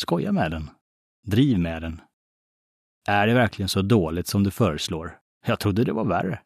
Skoja 0.00 0.32
med 0.32 0.50
den. 0.50 0.70
Driv 1.26 1.58
med 1.58 1.82
den. 1.82 2.00
Är 3.08 3.26
det 3.26 3.34
verkligen 3.34 3.68
så 3.68 3.82
dåligt 3.82 4.26
som 4.26 4.42
du 4.42 4.50
föreslår? 4.50 5.18
Jag 5.46 5.60
trodde 5.60 5.84
det 5.84 5.92
var 5.92 6.04
värre. 6.04 6.40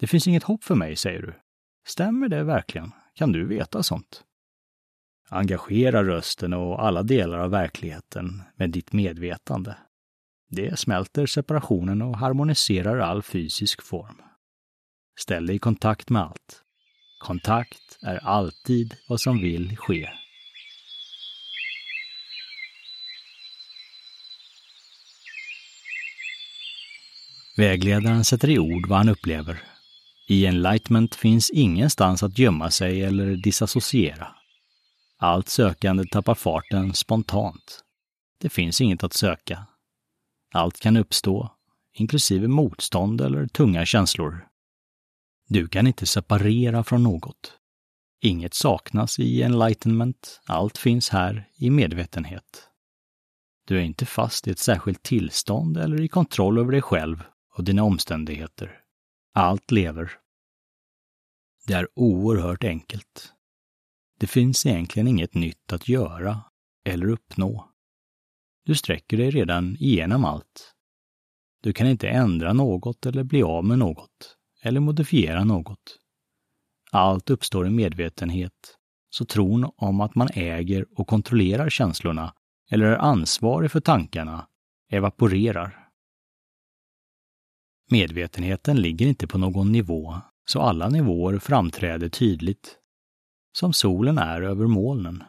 Det 0.00 0.06
finns 0.06 0.26
inget 0.26 0.42
hopp 0.42 0.64
för 0.64 0.74
mig, 0.74 0.96
säger 0.96 1.22
du. 1.22 1.34
Stämmer 1.86 2.28
det 2.28 2.44
verkligen? 2.44 2.92
Kan 3.14 3.32
du 3.32 3.46
veta 3.46 3.82
sånt? 3.82 4.24
Engagera 5.28 6.04
rösten 6.04 6.52
och 6.52 6.86
alla 6.86 7.02
delar 7.02 7.38
av 7.38 7.50
verkligheten 7.50 8.42
med 8.56 8.70
ditt 8.70 8.92
medvetande. 8.92 9.76
Det 10.48 10.78
smälter 10.78 11.26
separationen 11.26 12.02
och 12.02 12.18
harmoniserar 12.18 12.98
all 12.98 13.22
fysisk 13.22 13.82
form. 13.82 14.22
Ställ 15.20 15.46
dig 15.46 15.56
i 15.56 15.58
kontakt 15.58 16.10
med 16.10 16.22
allt. 16.22 16.62
Kontakt 17.24 17.98
är 18.02 18.16
alltid 18.16 18.94
vad 19.08 19.20
som 19.20 19.40
vill 19.40 19.76
ske. 19.76 20.08
Vägledaren 27.56 28.24
sätter 28.24 28.50
i 28.50 28.58
ord 28.58 28.88
vad 28.88 28.98
han 28.98 29.08
upplever. 29.08 29.62
I 30.28 30.46
enlightenment 30.46 31.14
finns 31.14 31.50
ingenstans 31.50 32.22
att 32.22 32.38
gömma 32.38 32.70
sig 32.70 33.02
eller 33.02 33.36
disassociera. 33.36 34.28
Allt 35.18 35.48
sökande 35.48 36.04
tappar 36.04 36.34
farten 36.34 36.94
spontant. 36.94 37.84
Det 38.40 38.48
finns 38.48 38.80
inget 38.80 39.04
att 39.04 39.12
söka. 39.12 39.66
Allt 40.54 40.80
kan 40.80 40.96
uppstå, 40.96 41.50
inklusive 41.92 42.48
motstånd 42.48 43.20
eller 43.20 43.46
tunga 43.46 43.86
känslor. 43.86 44.46
Du 45.48 45.68
kan 45.68 45.86
inte 45.86 46.06
separera 46.06 46.84
från 46.84 47.02
något. 47.02 47.52
Inget 48.20 48.54
saknas 48.54 49.18
i 49.18 49.42
enlightenment, 49.42 50.40
allt 50.46 50.78
finns 50.78 51.10
här 51.10 51.48
i 51.56 51.70
medvetenhet. 51.70 52.68
Du 53.66 53.78
är 53.78 53.82
inte 53.82 54.06
fast 54.06 54.48
i 54.48 54.50
ett 54.50 54.58
särskilt 54.58 55.02
tillstånd 55.02 55.76
eller 55.76 56.00
i 56.00 56.08
kontroll 56.08 56.58
över 56.58 56.72
dig 56.72 56.82
själv 56.82 57.22
och 57.56 57.64
dina 57.64 57.82
omständigheter. 57.82 58.80
Allt 59.34 59.70
lever. 59.70 60.12
Det 61.66 61.72
är 61.72 61.88
oerhört 61.94 62.64
enkelt. 62.64 63.32
Det 64.18 64.26
finns 64.26 64.66
egentligen 64.66 65.08
inget 65.08 65.34
nytt 65.34 65.72
att 65.72 65.88
göra 65.88 66.40
eller 66.84 67.08
uppnå. 67.08 67.70
Du 68.64 68.74
sträcker 68.74 69.16
dig 69.16 69.30
redan 69.30 69.76
igenom 69.76 70.24
allt. 70.24 70.74
Du 71.62 71.72
kan 71.72 71.86
inte 71.86 72.08
ändra 72.08 72.52
något 72.52 73.06
eller 73.06 73.24
bli 73.24 73.42
av 73.42 73.64
med 73.64 73.78
något 73.78 74.36
eller 74.62 74.80
modifiera 74.80 75.44
något. 75.44 75.98
Allt 76.90 77.30
uppstår 77.30 77.66
i 77.66 77.70
medvetenhet, 77.70 78.76
så 79.10 79.24
tron 79.24 79.70
om 79.76 80.00
att 80.00 80.14
man 80.14 80.28
äger 80.34 80.86
och 80.98 81.06
kontrollerar 81.06 81.70
känslorna 81.70 82.34
eller 82.70 82.86
är 82.86 82.96
ansvarig 82.96 83.70
för 83.70 83.80
tankarna 83.80 84.48
evaporerar. 84.90 85.85
Medvetenheten 87.90 88.80
ligger 88.80 89.06
inte 89.06 89.26
på 89.26 89.38
någon 89.38 89.72
nivå, 89.72 90.14
så 90.48 90.60
alla 90.60 90.88
nivåer 90.88 91.38
framträder 91.38 92.08
tydligt. 92.08 92.78
Som 93.58 93.72
solen 93.72 94.18
är 94.18 94.42
över 94.42 94.66
molnen. 94.66 95.22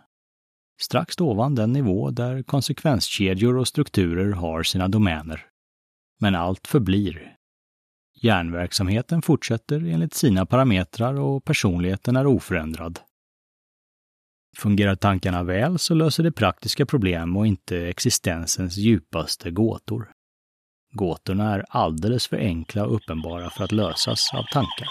Strax 0.81 1.21
ovan 1.21 1.55
den 1.55 1.73
nivå 1.73 2.11
där 2.11 2.43
konsekvenskedjor 2.43 3.57
och 3.57 3.67
strukturer 3.67 4.31
har 4.31 4.63
sina 4.63 4.87
domäner. 4.87 5.45
Men 6.19 6.35
allt 6.35 6.67
förblir. 6.67 7.35
Hjärnverksamheten 8.21 9.21
fortsätter 9.21 9.85
enligt 9.85 10.13
sina 10.13 10.45
parametrar 10.45 11.13
och 11.13 11.43
personligheten 11.45 12.15
är 12.15 12.27
oförändrad. 12.27 12.99
Fungerar 14.57 14.95
tankarna 14.95 15.43
väl 15.43 15.79
så 15.79 15.93
löser 15.93 16.23
det 16.23 16.31
praktiska 16.31 16.85
problem 16.85 17.37
och 17.37 17.47
inte 17.47 17.77
existensens 17.77 18.77
djupaste 18.77 19.51
gåtor. 19.51 20.11
Gåtorna 20.91 21.53
är 21.53 21.65
alldeles 21.69 22.27
för 22.27 22.37
enkla 22.37 22.85
och 22.85 22.95
uppenbara 22.95 23.49
för 23.49 23.63
att 23.63 23.71
lösas 23.71 24.33
av 24.33 24.43
tankar. 24.43 24.89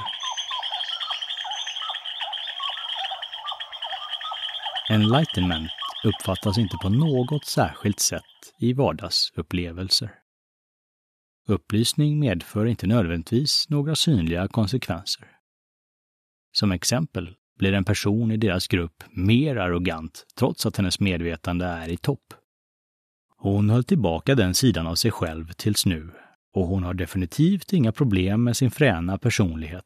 Enlightenment 4.90 5.70
uppfattas 6.04 6.58
inte 6.58 6.76
på 6.82 6.88
något 6.88 7.44
särskilt 7.44 8.00
sätt 8.00 8.22
i 8.58 8.72
vardagsupplevelser. 8.72 10.10
Upplysning 11.48 12.18
medför 12.18 12.66
inte 12.66 12.86
nödvändigtvis 12.86 13.66
några 13.68 13.94
synliga 13.94 14.48
konsekvenser. 14.48 15.28
Som 16.52 16.72
exempel 16.72 17.34
blir 17.58 17.72
en 17.72 17.84
person 17.84 18.30
i 18.30 18.36
deras 18.36 18.68
grupp 18.68 19.04
mer 19.10 19.56
arrogant 19.56 20.26
trots 20.38 20.66
att 20.66 20.76
hennes 20.76 21.00
medvetande 21.00 21.66
är 21.66 21.88
i 21.88 21.96
topp. 21.96 22.34
Hon 23.46 23.70
höll 23.70 23.84
tillbaka 23.84 24.34
den 24.34 24.54
sidan 24.54 24.86
av 24.86 24.94
sig 24.94 25.10
själv 25.10 25.52
tills 25.52 25.86
nu 25.86 26.10
och 26.54 26.66
hon 26.66 26.82
har 26.82 26.94
definitivt 26.94 27.72
inga 27.72 27.92
problem 27.92 28.44
med 28.44 28.56
sin 28.56 28.70
fräna 28.70 29.18
personlighet, 29.18 29.84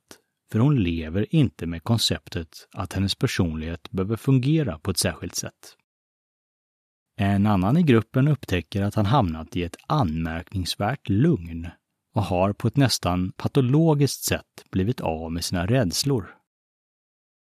för 0.52 0.59
hon 0.59 0.83
lever 0.83 1.35
inte 1.35 1.67
med 1.67 1.85
konceptet 1.85 2.49
att 2.73 2.93
hennes 2.93 3.14
personlighet 3.14 3.90
behöver 3.90 4.17
fungera 4.17 4.79
på 4.79 4.90
ett 4.90 4.99
särskilt 4.99 5.35
sätt. 5.35 5.76
En 7.17 7.47
annan 7.47 7.76
i 7.76 7.83
gruppen 7.83 8.29
upptäcker 8.29 8.83
att 8.83 8.95
han 8.95 9.07
hamnat 9.07 9.57
i 9.57 9.62
ett 9.62 9.76
anmärkningsvärt 9.87 11.09
lugn 11.09 11.69
och 12.14 12.23
har 12.23 12.52
på 12.52 12.69
ett 12.69 12.76
nästan 12.76 13.33
patologiskt 13.33 14.25
sätt 14.25 14.64
blivit 14.71 15.00
av 15.00 15.33
med 15.33 15.45
sina 15.45 15.67
rädslor. 15.67 16.35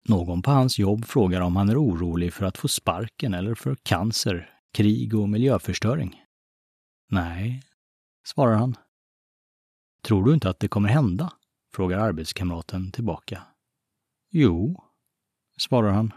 Någon 0.09 0.43
på 0.43 0.51
hans 0.51 0.79
jobb 0.79 1.05
frågar 1.05 1.41
om 1.41 1.57
han 1.57 1.69
är 1.69 1.83
orolig 1.83 2.33
för 2.33 2.47
att 2.47 2.59
få 2.59 2.69
sparken 2.69 3.35
eller 3.35 3.55
för 3.55 3.77
cancer, 3.83 4.58
krig 4.73 5.15
och 5.15 5.29
miljöförstöring. 5.29 6.23
Nej, 7.11 7.63
svarar 8.25 8.57
han. 8.57 8.77
Tror 10.03 10.25
du 10.25 10.35
inte 10.35 10.51
att 10.51 10.61
det 10.61 10.69
kommer 10.69 10.89
hända? 10.89 11.33
frågar 11.75 11.99
arbetskamraten 11.99 12.93
tillbaka. 12.93 13.43
Jo, 14.31 14.85
svarar 15.59 15.91
han. 15.91 16.13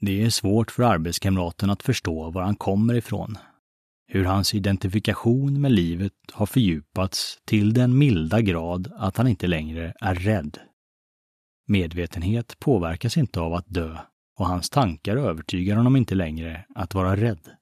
Det 0.00 0.22
är 0.22 0.30
svårt 0.30 0.70
för 0.70 0.82
arbetskamraten 0.82 1.70
att 1.70 1.82
förstå 1.82 2.30
var 2.30 2.42
han 2.42 2.56
kommer 2.56 2.94
ifrån. 2.94 3.38
Hur 4.06 4.24
hans 4.24 4.54
identifikation 4.54 5.60
med 5.60 5.72
livet 5.72 6.12
har 6.32 6.46
fördjupats 6.46 7.38
till 7.44 7.74
den 7.74 7.98
milda 7.98 8.40
grad 8.40 8.92
att 8.96 9.16
han 9.16 9.28
inte 9.28 9.46
längre 9.46 9.94
är 10.00 10.14
rädd. 10.14 10.58
Medvetenhet 11.66 12.58
påverkas 12.58 13.16
inte 13.16 13.40
av 13.40 13.54
att 13.54 13.68
dö 13.68 13.98
och 14.40 14.46
hans 14.46 14.70
tankar 14.70 15.16
övertygar 15.16 15.76
honom 15.76 15.96
inte 15.96 16.14
längre 16.14 16.66
att 16.74 16.94
vara 16.94 17.16
rädd. 17.16 17.56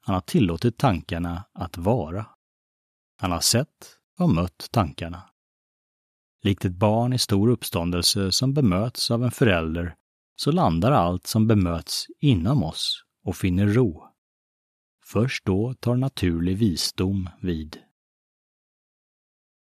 Han 0.00 0.14
har 0.14 0.20
tillåtit 0.20 0.78
tankarna 0.78 1.44
att 1.54 1.76
vara. 1.76 2.26
Han 3.20 3.32
har 3.32 3.40
sett 3.40 3.98
och 4.18 4.30
mött 4.30 4.68
tankarna. 4.70 5.30
Likt 6.42 6.64
ett 6.64 6.72
barn 6.72 7.12
i 7.12 7.18
stor 7.18 7.48
uppståndelse 7.48 8.32
som 8.32 8.54
bemöts 8.54 9.10
av 9.10 9.24
en 9.24 9.30
förälder 9.30 9.94
så 10.36 10.52
landar 10.52 10.92
allt 10.92 11.26
som 11.26 11.46
bemöts 11.46 12.06
inom 12.18 12.62
oss 12.62 13.04
och 13.24 13.36
finner 13.36 13.66
ro. 13.66 14.08
Först 15.04 15.44
då 15.44 15.74
tar 15.74 15.96
naturlig 15.96 16.58
visdom 16.58 17.30
vid. 17.40 17.78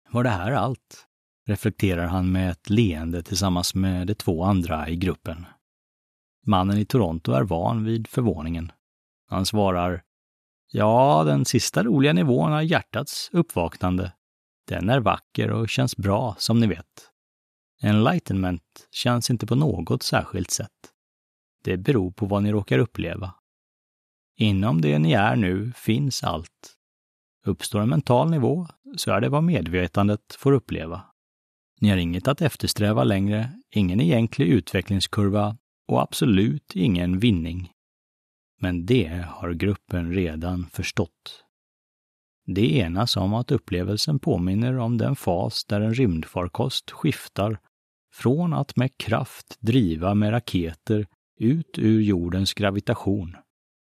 Var 0.10 0.24
det 0.24 0.30
här 0.30 0.52
allt? 0.52 1.08
reflekterar 1.48 2.08
han 2.08 2.32
med 2.32 2.52
ett 2.52 2.70
leende 2.70 3.24
tillsammans 3.24 3.76
med 3.76 4.08
de 4.08 4.16
två 4.16 4.44
andra 4.44 4.90
i 4.90 4.96
gruppen. 4.96 5.46
Mannen 6.46 6.78
i 6.78 6.86
Toronto 6.86 7.32
är 7.32 7.44
van 7.44 7.84
vid 7.84 8.08
förvåningen. 8.08 8.72
Han 9.30 9.46
svarar 9.46 10.04
Ja, 10.72 11.24
den 11.24 11.46
sista 11.46 11.84
roliga 11.84 12.14
nivån 12.14 12.52
är 12.52 12.62
hjärtats 12.62 13.30
uppvaknande. 13.32 14.14
Den 14.68 14.90
är 14.90 15.00
vacker 15.00 15.52
och 15.52 15.70
känns 15.70 15.98
bra, 15.98 16.36
som 16.40 16.60
ni 16.60 16.68
vet. 16.68 17.10
Enlightenment 17.82 18.88
känns 18.92 19.30
inte 19.30 19.48
på 19.48 19.56
något 19.56 20.04
särskilt 20.04 20.52
sätt. 20.52 20.72
Det 21.64 21.78
beror 21.78 22.12
på 22.12 22.26
vad 22.26 22.44
ni 22.44 22.52
råkar 22.52 22.80
uppleva. 22.80 23.34
Inom 24.38 24.82
det 24.82 25.00
ni 25.00 25.14
är 25.14 25.36
nu 25.36 25.72
finns 25.76 26.24
allt. 26.24 26.76
Uppstår 27.46 27.82
en 27.82 27.90
mental 27.90 28.30
nivå 28.30 28.68
så 28.98 29.12
är 29.12 29.22
det 29.22 29.30
vad 29.30 29.44
medvetandet 29.44 30.36
får 30.38 30.52
uppleva. 30.52 31.02
Ni 31.82 31.90
har 31.90 31.98
inget 31.98 32.28
att 32.28 32.42
eftersträva 32.42 33.04
längre, 33.04 33.52
ingen 33.70 34.02
egentlig 34.02 34.48
utvecklingskurva 34.48 35.58
och 35.88 36.02
absolut 36.02 36.76
ingen 36.76 37.20
vinning. 37.20 37.72
Men 38.60 38.86
det 38.86 39.26
har 39.28 39.54
gruppen 39.54 40.14
redan 40.14 40.70
förstått. 40.70 41.44
Det 42.46 42.78
enas 42.78 43.18
om 43.18 43.34
att 43.34 43.52
upplevelsen 43.52 44.20
påminner 44.20 44.78
om 44.78 44.98
den 44.98 45.16
fas 45.16 45.66
där 45.66 45.82
en 45.82 45.94
rymdfarkost 45.94 46.92
skiftar 46.92 47.60
från 48.14 48.54
att 48.54 48.76
med 48.76 48.98
kraft 48.98 49.58
driva 49.60 50.14
med 50.14 50.32
raketer 50.32 51.08
ut 51.40 51.78
ur 51.78 52.02
jordens 52.02 52.54
gravitation, 52.54 53.36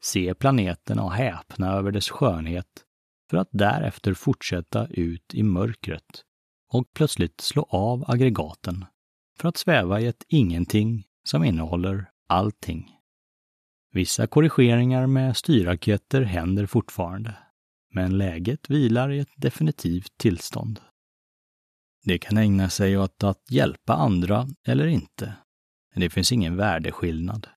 se 0.04 0.34
planeten 0.34 1.00
och 1.00 1.12
häpna 1.12 1.72
över 1.72 1.92
dess 1.92 2.10
skönhet, 2.10 2.84
för 3.30 3.38
att 3.38 3.50
därefter 3.52 4.14
fortsätta 4.14 4.88
ut 4.88 5.34
i 5.34 5.44
mörkret 5.44 6.24
och 6.72 6.94
plötsligt 6.94 7.42
slå 7.42 7.68
av 7.70 8.06
aggregaten 8.08 8.86
för 9.38 9.50
att 9.50 9.58
sväva 9.58 10.02
i 10.02 10.08
ett 10.08 10.24
ingenting 10.28 11.04
som 11.30 11.44
innehåller 11.44 12.10
allting. 12.28 12.92
Vissa 13.92 14.28
korrigeringar 14.28 15.08
med 15.08 15.38
styrraketer 15.38 16.22
händer 16.22 16.66
fortfarande, 16.66 17.38
men 17.94 18.18
läget 18.18 18.70
vilar 18.70 19.12
i 19.12 19.20
ett 19.20 19.34
definitivt 19.36 20.18
tillstånd. 20.18 20.80
Det 22.04 22.18
kan 22.18 22.38
ägna 22.38 22.70
sig 22.70 22.98
åt 22.98 23.24
att 23.24 23.52
hjälpa 23.52 23.94
andra 23.94 24.48
eller 24.68 24.88
inte. 24.88 25.34
Det 25.96 26.10
finns 26.10 26.32
ingen 26.32 26.56
värdeskillnad. 26.56 27.48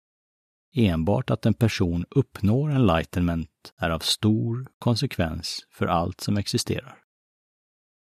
Enbart 0.74 1.31
att 1.31 1.46
en 1.46 1.54
person 1.54 2.04
uppnår 2.11 2.70
enlightenment 2.70 3.72
är 3.76 3.90
av 3.90 3.98
stor 3.98 4.68
konsekvens 4.78 5.66
för 5.70 5.87
allt 5.87 6.20
som 6.20 6.37
existerar. 6.37 6.98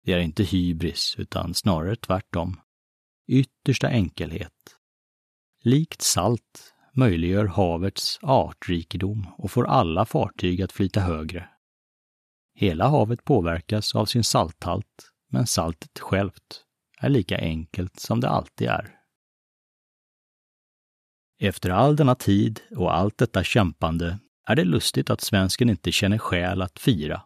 Det 0.03 0.13
är 0.13 0.19
inte 0.19 0.43
hybris, 0.43 1.15
utan 1.17 1.53
snarare 1.53 1.95
tvärtom. 1.95 2.59
Yttersta 3.27 3.87
enkelhet. 3.87 4.74
Likt 5.67 6.01
salt 6.01 6.73
möjliggör 6.93 7.45
havets 7.45 8.19
artrikedom 8.21 9.27
och 9.37 9.51
får 9.51 9.67
alla 9.67 10.05
fartyg 10.05 10.61
att 10.61 10.71
flyta 10.71 10.99
högre. 10.99 11.49
Hela 12.55 12.87
havet 12.87 13.23
påverkas 13.23 13.95
av 13.95 14.05
sin 14.05 14.23
salthalt 14.23 15.11
men 15.29 15.47
saltet 15.47 15.99
självt 15.99 16.65
är 16.99 17.09
lika 17.09 17.37
enkelt 17.37 17.99
som 17.99 18.19
det 18.19 18.29
alltid 18.29 18.67
är. 18.67 18.99
Efter 21.39 21.69
all 21.69 21.95
denna 21.95 22.15
tid 22.15 22.61
och 22.77 22.95
allt 22.95 23.17
detta 23.17 23.43
kämpande 23.43 24.19
är 24.47 24.55
det 24.55 24.63
lustigt 24.63 25.09
att 25.09 25.21
svensken 25.21 25.69
inte 25.69 25.91
känner 25.91 26.17
skäl 26.17 26.61
att 26.61 26.79
fira. 26.79 27.21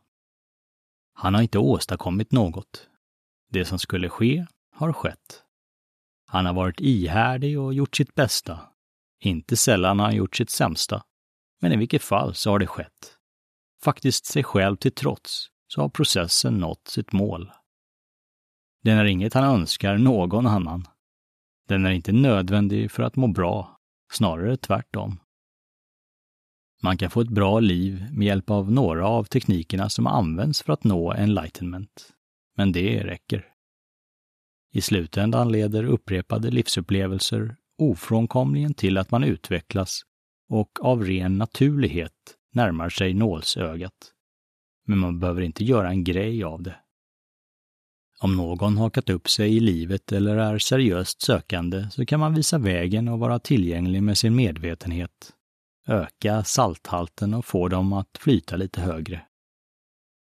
Han 1.14 1.34
har 1.34 1.42
inte 1.42 1.60
åstadkommit 1.60 2.32
något. 2.32 2.90
Det 3.50 3.66
som 3.66 3.80
skulle 3.80 4.10
ske 4.10 4.46
har 4.72 4.94
skett. 4.94 5.44
Han 6.32 6.46
har 6.46 6.54
varit 6.54 6.82
ihärdig 6.82 7.60
och 7.60 7.74
gjort 7.74 7.96
sitt 7.96 8.16
bästa. 8.16 8.60
Inte 9.20 9.58
sällan 9.58 10.00
har 10.00 10.06
han 10.06 10.16
gjort 10.16 10.36
sitt 10.36 10.50
sämsta. 10.50 11.04
Men 11.62 11.72
i 11.72 11.78
vilket 11.78 12.04
fall 12.04 12.36
så 12.36 12.52
har 12.52 12.60
det 12.60 12.68
skett. 12.68 13.18
Faktiskt 13.84 14.26
sig 14.26 14.44
själv 14.44 14.76
till 14.76 14.92
trots 14.92 15.48
så 15.68 15.82
har 15.82 15.90
processen 15.90 16.58
nått 16.58 16.88
sitt 16.88 17.12
mål. 17.12 17.52
Den 18.84 18.98
är 18.98 19.06
inget 19.06 19.34
han 19.34 19.44
önskar 19.44 19.98
någon 19.98 20.48
annan. 20.48 20.88
Den 21.68 21.86
är 21.86 21.92
inte 21.92 22.12
nödvändig 22.12 22.92
för 22.92 23.04
att 23.04 23.16
må 23.16 23.28
bra, 23.28 23.80
snarare 24.12 24.58
tvärtom. 24.58 25.20
Man 26.84 26.98
kan 26.98 27.10
få 27.10 27.22
ett 27.22 27.30
bra 27.30 27.60
liv 27.60 28.08
med 28.12 28.28
hjälp 28.28 28.50
av 28.50 28.72
några 28.72 29.08
av 29.08 29.24
teknikerna 29.24 29.90
som 29.90 30.08
används 30.08 30.64
för 30.64 30.74
att 30.74 30.84
nå 30.84 31.14
enlightenment. 31.14 32.14
Men 32.56 32.72
det 32.72 33.04
räcker. 33.04 33.46
I 34.72 34.82
slutändan 34.82 35.52
leder 35.52 35.84
upprepade 35.84 36.52
livsupplevelser 36.52 37.56
ofrånkomligen 37.78 38.74
till 38.74 38.98
att 38.98 39.12
man 39.12 39.24
utvecklas 39.24 40.02
och 40.50 40.86
av 40.86 41.04
ren 41.04 41.38
naturlighet 41.38 42.14
närmar 42.54 42.90
sig 42.90 43.14
nålsögat. 43.14 44.14
Men 44.86 44.98
man 44.98 45.20
behöver 45.20 45.42
inte 45.42 45.64
göra 45.64 45.90
en 45.90 46.04
grej 46.04 46.44
av 46.44 46.64
det. 46.64 46.76
Om 48.22 48.36
någon 48.38 48.78
hakat 48.78 49.10
upp 49.10 49.30
sig 49.30 49.56
i 49.56 49.60
livet 49.60 50.12
eller 50.12 50.38
är 50.38 50.58
seriöst 50.58 51.22
sökande 51.22 51.88
så 51.92 52.06
kan 52.06 52.20
man 52.20 52.34
visa 52.34 52.58
vägen 52.58 53.08
och 53.08 53.20
vara 53.20 53.40
tillgänglig 53.40 54.04
med 54.04 54.18
sin 54.18 54.36
medvetenhet, 54.36 55.34
öka 55.88 56.44
salthalten 56.44 57.34
och 57.34 57.46
få 57.46 57.68
dem 57.68 57.94
att 57.94 58.18
flyta 58.20 58.56
lite 58.56 58.82
högre. 58.82 59.22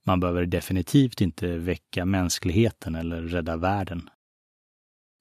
Man 0.07 0.21
behöver 0.21 0.47
definitivt 0.47 1.21
inte 1.21 1.59
väcka 1.59 2.05
mänskligheten 2.05 2.95
eller 2.95 3.23
rädda 3.23 3.57
världen. 3.57 4.11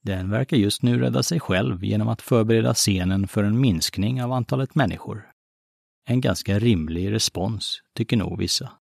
Den 0.03 0.29
verkar 0.29 0.57
just 0.57 0.81
nu 0.81 0.99
rädda 0.99 1.23
sig 1.23 1.39
själv 1.39 1.83
genom 1.83 2.07
att 2.07 2.21
förbereda 2.21 2.73
scenen 2.73 3.27
för 3.27 3.43
en 3.43 3.59
minskning 3.61 4.23
av 4.23 4.31
antalet 4.31 4.75
människor. 4.75 5.31
En 6.07 6.21
ganska 6.21 6.59
rimlig 6.59 7.11
respons, 7.11 7.81
tycker 7.95 8.17
nog 8.17 8.39
vissa. 8.39 8.71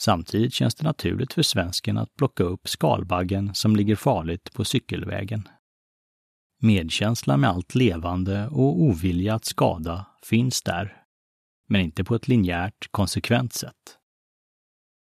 Samtidigt 0.00 0.54
känns 0.54 0.74
det 0.74 0.84
naturligt 0.84 1.32
för 1.32 1.42
svensken 1.42 1.98
att 1.98 2.14
plocka 2.14 2.44
upp 2.44 2.68
skalbaggen 2.68 3.54
som 3.54 3.76
ligger 3.76 3.96
farligt 3.96 4.52
på 4.52 4.64
cykelvägen. 4.64 5.48
Medkänsla 6.60 7.36
med 7.36 7.50
allt 7.50 7.74
levande 7.74 8.48
och 8.48 8.82
ovilja 8.82 9.34
att 9.34 9.44
skada 9.44 10.06
finns 10.22 10.62
där, 10.62 11.02
men 11.68 11.80
inte 11.80 12.04
på 12.04 12.14
ett 12.14 12.28
linjärt, 12.28 12.88
konsekvent 12.90 13.52
sätt. 13.52 13.98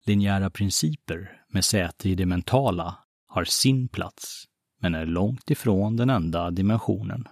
Linjära 0.06 0.50
principer 0.50 1.42
med 1.48 1.64
säte 1.64 2.08
i 2.08 2.14
det 2.14 2.26
mentala 2.26 2.98
har 3.26 3.44
sin 3.44 3.88
plats, 3.88 4.44
men 4.78 4.94
är 4.94 5.06
långt 5.06 5.50
ifrån 5.50 5.96
den 5.96 6.10
enda 6.10 6.50
dimensionen. 6.50 7.28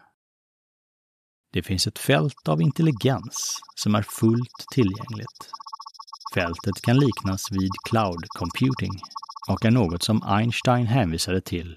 Det 1.53 1.63
finns 1.63 1.87
ett 1.87 1.99
fält 1.99 2.49
av 2.49 2.63
intelligens 2.63 3.61
som 3.75 3.95
är 3.95 4.03
fullt 4.03 4.67
tillgängligt 4.75 5.51
Fältet 6.37 6.83
kan 6.83 6.97
liknas 6.97 7.43
vid 7.53 7.71
cloud 7.89 8.25
computing 8.29 9.01
och 9.49 9.65
är 9.65 9.71
något 9.71 10.03
som 10.03 10.23
Einstein 10.23 10.87
hänvisade 10.87 11.41
till. 11.41 11.77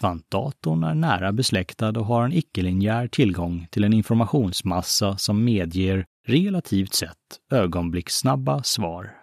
Kvantdatorn 0.00 0.84
är 0.84 0.94
nära 0.94 1.32
besläktad 1.32 1.88
och 1.88 2.06
har 2.06 2.24
en 2.24 2.32
icke-linjär 2.32 3.08
tillgång 3.08 3.66
till 3.70 3.84
en 3.84 3.92
informationsmassa 3.92 5.16
som 5.16 5.44
medger 5.44 6.06
relativt 6.26 6.94
sett 6.94 7.40
ögonblickssnabba 7.50 8.62
svar. 8.62 9.14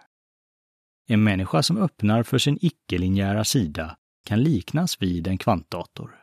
En 1.08 1.24
människa 1.24 1.62
som 1.62 1.76
öppnar 1.76 2.22
för 2.22 2.38
sin 2.38 2.58
icke-linjära 2.60 3.44
sida 3.44 3.96
kan 4.24 4.42
liknas 4.42 5.02
vid 5.02 5.26
en 5.26 5.38
kvantdator. 5.38 6.20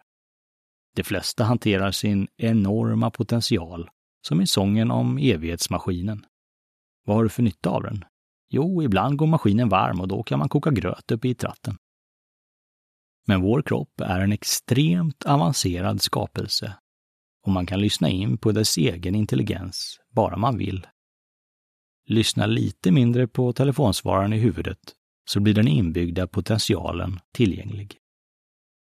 De 0.95 1.03
flesta 1.03 1.43
hanterar 1.43 1.91
sin 1.91 2.27
enorma 2.37 3.11
potential, 3.11 3.89
som 4.27 4.41
i 4.41 4.47
sången 4.47 4.91
om 4.91 5.17
evighetsmaskinen. 5.17 6.25
Vad 7.05 7.15
har 7.15 7.23
du 7.23 7.29
för 7.29 7.43
nytta 7.43 7.69
av 7.69 7.83
den? 7.83 8.05
Jo, 8.49 8.83
ibland 8.83 9.17
går 9.17 9.27
maskinen 9.27 9.69
varm 9.69 10.01
och 10.01 10.07
då 10.07 10.23
kan 10.23 10.39
man 10.39 10.49
koka 10.49 10.71
gröt 10.71 11.11
uppe 11.11 11.27
i 11.27 11.35
tratten. 11.35 11.77
Men 13.27 13.41
vår 13.41 13.61
kropp 13.61 14.01
är 14.01 14.19
en 14.19 14.31
extremt 14.31 15.25
avancerad 15.25 16.01
skapelse 16.01 16.77
och 17.45 17.51
man 17.51 17.65
kan 17.65 17.81
lyssna 17.81 18.09
in 18.09 18.37
på 18.37 18.51
dess 18.51 18.77
egen 18.77 19.15
intelligens, 19.15 19.99
bara 20.09 20.37
man 20.37 20.57
vill. 20.57 20.87
Lyssna 22.05 22.45
lite 22.45 22.91
mindre 22.91 23.27
på 23.27 23.53
telefonsvararen 23.53 24.33
i 24.33 24.37
huvudet 24.37 24.95
så 25.32 25.39
blir 25.39 25.54
den 25.54 25.67
inbyggda 25.67 26.28
potentialen 26.28 27.20
tillgänglig. 27.34 27.98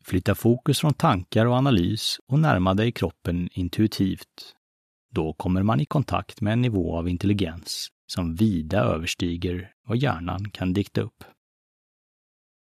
Flytta 0.06 0.36
fokus 0.36 0.80
från 0.80 0.94
tankar 0.94 1.46
och 1.46 1.56
analys 1.56 2.20
och 2.28 2.40
närma 2.40 2.74
dig 2.74 2.92
kroppen 2.92 3.50
intuitivt. 3.52 4.56
Då 5.12 5.34
kommer 5.34 5.64
man 5.64 5.80
i 5.80 5.86
kontakt 5.86 6.42
med 6.42 6.54
en 6.54 6.62
nivå 6.62 6.98
av 6.98 7.10
intelligens 7.10 7.88
som 8.08 8.36
vida 8.36 8.80
överstiger 8.80 9.72
vad 9.88 9.98
hjärnan 9.98 10.50
kan 10.50 10.74
dikta 10.74 11.02
upp. 11.02 11.24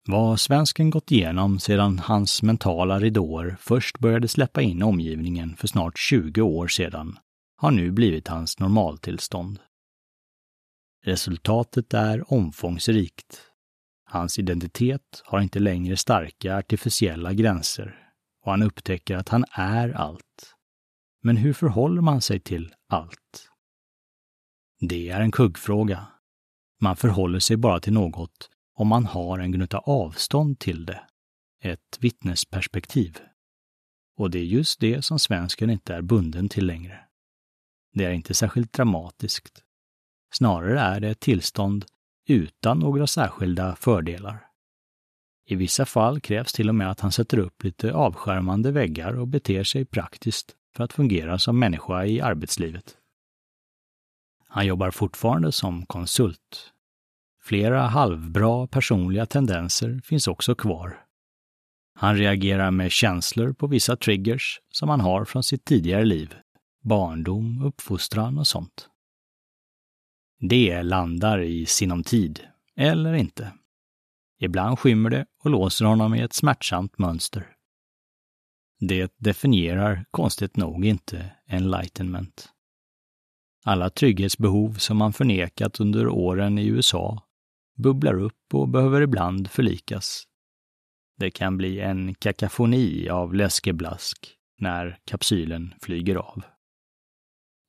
Vad 0.07 0.39
svensken 0.39 0.89
gått 0.89 1.11
igenom 1.11 1.59
sedan 1.59 1.99
hans 1.99 2.43
mentala 2.43 2.99
ridåer 2.99 3.57
först 3.59 3.99
började 3.99 4.27
släppa 4.27 4.61
in 4.61 4.83
omgivningen 4.83 5.55
för 5.55 5.67
snart 5.67 5.99
20 5.99 6.41
år 6.41 6.67
sedan 6.67 7.19
har 7.57 7.71
nu 7.71 7.91
blivit 7.91 8.27
hans 8.27 8.59
normaltillstånd. 8.59 9.59
Resultatet 11.03 11.93
är 11.93 12.33
omfångsrikt. 12.33 13.50
Hans 14.11 14.39
identitet 14.39 15.21
har 15.25 15.41
inte 15.41 15.59
längre 15.59 15.97
starka 15.97 16.57
artificiella 16.57 17.33
gränser 17.33 18.11
och 18.41 18.51
han 18.51 18.63
upptäcker 18.63 19.15
att 19.15 19.29
han 19.29 19.45
är 19.51 19.89
allt. 19.89 20.55
Men 21.23 21.37
hur 21.37 21.53
förhåller 21.53 22.01
man 22.01 22.21
sig 22.21 22.39
till 22.39 22.75
allt? 22.89 23.49
Det 24.79 25.09
är 25.09 25.21
en 25.21 25.31
kuggfråga. 25.31 26.07
Man 26.81 26.95
förhåller 26.95 27.39
sig 27.39 27.57
bara 27.57 27.79
till 27.79 27.93
något 27.93 28.49
om 28.75 28.87
man 28.87 29.05
har 29.05 29.39
en 29.39 29.51
gnutta 29.51 29.77
avstånd 29.77 30.59
till 30.59 30.85
det. 30.85 31.01
Ett 31.61 31.97
vittnesperspektiv. 31.99 33.17
Och 34.17 34.31
det 34.31 34.39
är 34.39 34.43
just 34.43 34.79
det 34.79 35.01
som 35.01 35.19
svensken 35.19 35.69
inte 35.69 35.95
är 35.95 36.01
bunden 36.01 36.49
till 36.49 36.65
längre. 36.65 36.99
Det 37.93 38.05
är 38.05 38.11
inte 38.11 38.33
särskilt 38.33 38.73
dramatiskt. 38.73 39.63
Snarare 40.33 40.79
är 40.79 40.99
det 40.99 41.09
ett 41.09 41.19
tillstånd 41.19 41.85
utan 42.33 42.79
några 42.79 43.07
särskilda 43.07 43.75
fördelar. 43.75 44.47
I 45.45 45.55
vissa 45.55 45.85
fall 45.85 46.19
krävs 46.19 46.53
till 46.53 46.69
och 46.69 46.75
med 46.75 46.91
att 46.91 46.99
han 46.99 47.11
sätter 47.11 47.37
upp 47.37 47.63
lite 47.63 47.93
avskärmande 47.93 48.71
väggar 48.71 49.19
och 49.19 49.27
beter 49.27 49.63
sig 49.63 49.85
praktiskt 49.85 50.55
för 50.75 50.83
att 50.83 50.93
fungera 50.93 51.39
som 51.39 51.59
människa 51.59 52.05
i 52.05 52.21
arbetslivet. 52.21 52.97
Han 54.47 54.65
jobbar 54.65 54.91
fortfarande 54.91 55.51
som 55.51 55.85
konsult. 55.85 56.73
Flera 57.43 57.81
halvbra 57.81 58.67
personliga 58.67 59.25
tendenser 59.25 60.01
finns 60.03 60.27
också 60.27 60.55
kvar. 60.55 61.05
Han 61.95 62.17
reagerar 62.17 62.71
med 62.71 62.91
känslor 62.91 63.53
på 63.53 63.67
vissa 63.67 63.95
triggers 63.95 64.61
som 64.69 64.89
han 64.89 65.01
har 65.01 65.25
från 65.25 65.43
sitt 65.43 65.65
tidigare 65.65 66.05
liv, 66.05 66.35
barndom, 66.83 67.61
uppfostran 67.65 68.37
och 68.37 68.47
sånt. 68.47 68.90
Det 70.43 70.83
landar 70.83 71.39
i 71.39 71.65
sinom 71.65 72.03
tid, 72.03 72.39
eller 72.75 73.13
inte. 73.13 73.53
Ibland 74.39 74.79
skymmer 74.79 75.09
det 75.09 75.25
och 75.43 75.49
låser 75.49 75.85
honom 75.85 76.15
i 76.15 76.21
ett 76.21 76.33
smärtsamt 76.33 76.97
mönster. 76.97 77.55
Det 78.79 79.13
definierar 79.17 80.05
konstigt 80.11 80.57
nog 80.57 80.85
inte 80.85 81.31
enlightenment. 81.47 82.49
Alla 83.63 83.89
trygghetsbehov 83.89 84.73
som 84.73 84.97
man 84.97 85.13
förnekat 85.13 85.79
under 85.79 86.07
åren 86.07 86.57
i 86.57 86.67
USA 86.67 87.23
bubblar 87.77 88.19
upp 88.19 88.53
och 88.53 88.69
behöver 88.69 89.01
ibland 89.01 89.51
förlikas. 89.51 90.23
Det 91.17 91.31
kan 91.31 91.57
bli 91.57 91.79
en 91.79 92.15
kakafoni 92.15 93.09
av 93.09 93.33
läskeblask 93.33 94.35
när 94.57 94.99
kapsylen 95.05 95.73
flyger 95.81 96.15
av. 96.15 96.43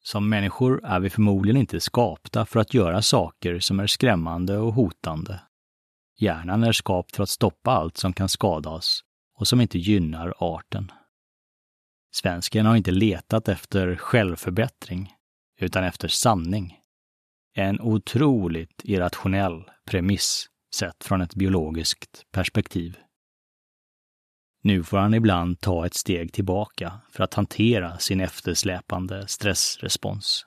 Som 0.02 0.28
människor 0.28 0.84
är 0.84 1.00
vi 1.00 1.10
förmodligen 1.10 1.56
inte 1.56 1.80
skapta 1.80 2.46
för 2.46 2.60
att 2.60 2.74
göra 2.74 3.02
saker 3.02 3.58
som 3.58 3.80
är 3.80 3.86
skrämmande 3.86 4.58
och 4.58 4.74
hotande. 4.74 5.40
Hjärnan 6.18 6.64
är 6.64 6.72
skapt 6.72 7.16
för 7.16 7.22
att 7.22 7.28
stoppa 7.28 7.70
allt 7.70 7.96
som 7.96 8.12
kan 8.12 8.28
skada 8.28 8.70
oss 8.70 9.04
och 9.38 9.48
som 9.48 9.60
inte 9.60 9.78
gynnar 9.78 10.34
arten. 10.38 10.92
Svensken 12.14 12.66
har 12.66 12.76
inte 12.76 12.90
letat 12.90 13.48
efter 13.48 13.96
självförbättring, 13.96 15.12
utan 15.60 15.84
efter 15.84 16.08
sanning. 16.08 16.78
En 17.54 17.80
otroligt 17.80 18.80
irrationell 18.84 19.70
premiss 19.86 20.46
sett 20.74 21.04
från 21.04 21.20
ett 21.20 21.34
biologiskt 21.34 22.26
perspektiv. 22.30 22.96
Nu 24.62 24.84
får 24.84 24.98
han 24.98 25.14
ibland 25.14 25.60
ta 25.60 25.86
ett 25.86 25.94
steg 25.94 26.32
tillbaka 26.32 26.92
för 27.10 27.24
att 27.24 27.34
hantera 27.34 27.98
sin 27.98 28.20
eftersläpande 28.20 29.28
stressrespons. 29.28 30.46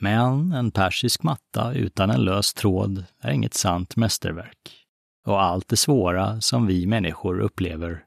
Men 0.00 0.52
en 0.52 0.70
persisk 0.70 1.22
matta 1.22 1.74
utan 1.74 2.10
en 2.10 2.24
lös 2.24 2.54
tråd 2.54 3.04
är 3.20 3.32
inget 3.32 3.54
sant 3.54 3.96
mästerverk. 3.96 4.86
Och 5.26 5.42
allt 5.42 5.68
det 5.68 5.76
svåra 5.76 6.40
som 6.40 6.66
vi 6.66 6.86
människor 6.86 7.40
upplever, 7.40 8.04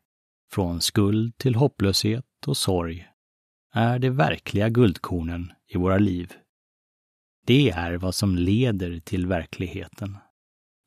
från 0.52 0.82
skuld 0.82 1.38
till 1.38 1.56
hopplöshet 1.56 2.26
och 2.48 2.58
sorg, 2.58 3.08
är 3.74 4.00
de 4.00 4.10
verkliga 4.10 4.70
guldkornen 4.70 5.54
i 5.68 5.78
våra 5.78 5.98
liv. 5.98 6.34
Det 7.46 7.70
är 7.70 7.98
vad 7.98 8.16
som 8.16 8.36
leder 8.36 9.00
till 9.00 9.28
verkligheten, 9.28 10.18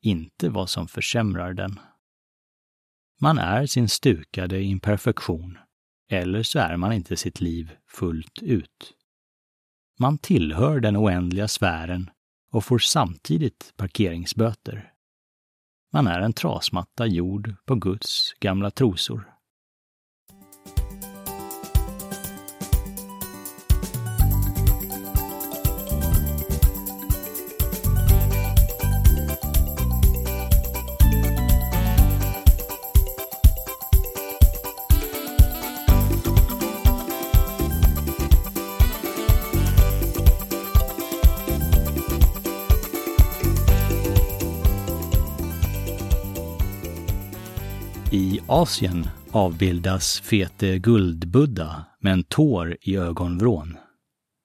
inte 0.01 0.49
vad 0.49 0.69
som 0.69 0.87
försämrar 0.87 1.53
den. 1.53 1.79
Man 3.19 3.37
är 3.37 3.65
sin 3.65 3.89
stukade 3.89 4.61
imperfektion, 4.61 5.57
eller 6.11 6.43
så 6.43 6.59
är 6.59 6.77
man 6.77 6.93
inte 6.93 7.17
sitt 7.17 7.41
liv 7.41 7.71
fullt 7.87 8.41
ut. 8.41 8.93
Man 9.99 10.17
tillhör 10.17 10.79
den 10.79 10.97
oändliga 10.97 11.47
sfären 11.47 12.09
och 12.51 12.65
får 12.65 12.79
samtidigt 12.79 13.73
parkeringsböter. 13.77 14.93
Man 15.93 16.07
är 16.07 16.19
en 16.19 16.33
trasmatta 16.33 17.05
gjord 17.05 17.55
på 17.65 17.75
Guds 17.75 18.33
gamla 18.39 18.71
trosor. 18.71 19.36
Asien 48.57 49.09
avbildas 49.31 50.19
fete 50.19 50.77
guldbuddha 50.77 51.85
med 51.99 52.13
en 52.13 52.23
tår 52.23 52.77
i 52.81 52.97
ögonvrån. 52.97 53.77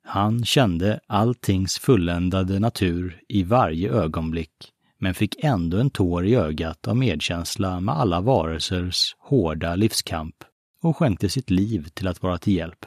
Han 0.04 0.44
kände 0.44 1.00
alltings 1.06 1.78
fulländade 1.78 2.58
natur 2.58 3.20
i 3.28 3.42
varje 3.42 3.92
ögonblick, 3.92 4.72
men 4.98 5.14
fick 5.14 5.44
ändå 5.44 5.78
en 5.78 5.90
tår 5.90 6.26
i 6.26 6.34
ögat 6.34 6.88
av 6.88 6.96
medkänsla 6.96 7.80
med 7.80 7.94
alla 7.94 8.20
varelsers 8.20 9.16
hårda 9.18 9.74
livskamp 9.74 10.36
och 10.82 10.96
skänkte 10.96 11.28
sitt 11.28 11.50
liv 11.50 11.88
till 11.94 12.08
att 12.08 12.22
vara 12.22 12.38
till 12.38 12.56
hjälp. 12.56 12.86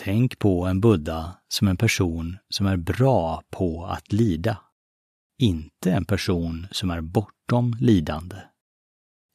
Tänk 0.00 0.38
på 0.38 0.66
en 0.66 0.80
buddha 0.80 1.32
som 1.48 1.68
en 1.68 1.76
person 1.76 2.38
som 2.48 2.66
är 2.66 2.76
bra 2.76 3.42
på 3.50 3.86
att 3.86 4.12
lida, 4.12 4.58
inte 5.38 5.92
en 5.92 6.04
person 6.04 6.66
som 6.70 6.90
är 6.90 7.00
bortom 7.00 7.76
lidande. 7.80 8.36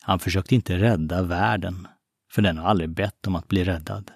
Han 0.06 0.20
försökte 0.20 0.56
inte 0.56 0.78
rädda 0.78 1.24
världen, 1.24 1.88
för 2.32 2.42
den 2.42 2.58
har 2.58 2.68
aldrig 2.68 2.90
bett 2.90 3.28
om 3.28 3.36
att 3.36 3.48
bli 3.48 3.64
räddad. 3.64 4.12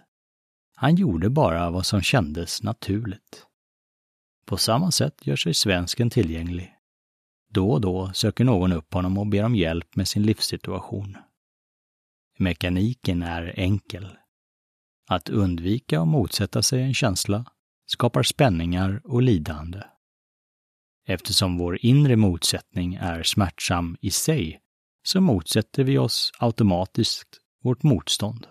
Han 0.76 0.96
gjorde 0.96 1.30
bara 1.30 1.70
vad 1.70 1.86
som 1.86 2.02
kändes 2.02 2.64
naturligt. 2.64 3.46
På 4.46 4.58
samma 4.58 4.92
sätt 4.92 5.28
gör 5.28 5.36
sig 5.36 5.54
svensken 5.54 6.10
tillgänglig. 6.10 6.76
Då 7.50 7.72
och 7.72 7.82
då 7.82 8.14
söker 8.14 8.44
någon 8.44 8.72
upp 8.72 8.94
honom 8.94 9.18
och 9.18 9.28
ber 9.28 9.44
om 9.44 9.56
hjälp 9.56 9.96
med 9.96 10.08
sin 10.08 10.24
livssituation. 10.24 11.18
Mekaniken 12.38 13.24
är 13.24 13.54
enkel. 13.60 14.18
Att 15.10 15.30
undvika 15.30 16.02
och 16.02 16.08
motsätta 16.08 16.62
sig 16.62 16.82
en 16.82 16.94
känsla 16.94 17.46
skapar 17.86 18.24
spänningar 18.24 19.02
och 19.04 19.22
lidande. 19.22 19.84
Eftersom 21.06 21.58
vår 21.58 21.86
inre 21.86 22.16
motsättning 22.16 22.96
är 22.96 23.24
smärtsam 23.24 23.98
i 24.02 24.12
sig 24.12 24.62
så 25.08 25.22
motsätter 25.22 25.84
vi 25.84 25.98
oss 25.98 26.32
automatiskt 26.40 27.38
vårt 27.64 27.84
motstånd. 27.84 28.48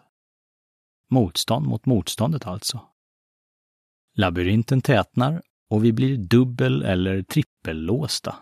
Motstånd 1.10 1.66
mot 1.66 1.86
motståndet 1.86 2.46
alltså. 2.46 2.80
Labyrinten 4.14 4.80
tätnar 4.80 5.42
och 5.70 5.84
vi 5.84 5.92
blir 5.92 6.16
dubbel 6.16 6.82
eller 6.82 7.22
trippellåsta. 7.22 8.36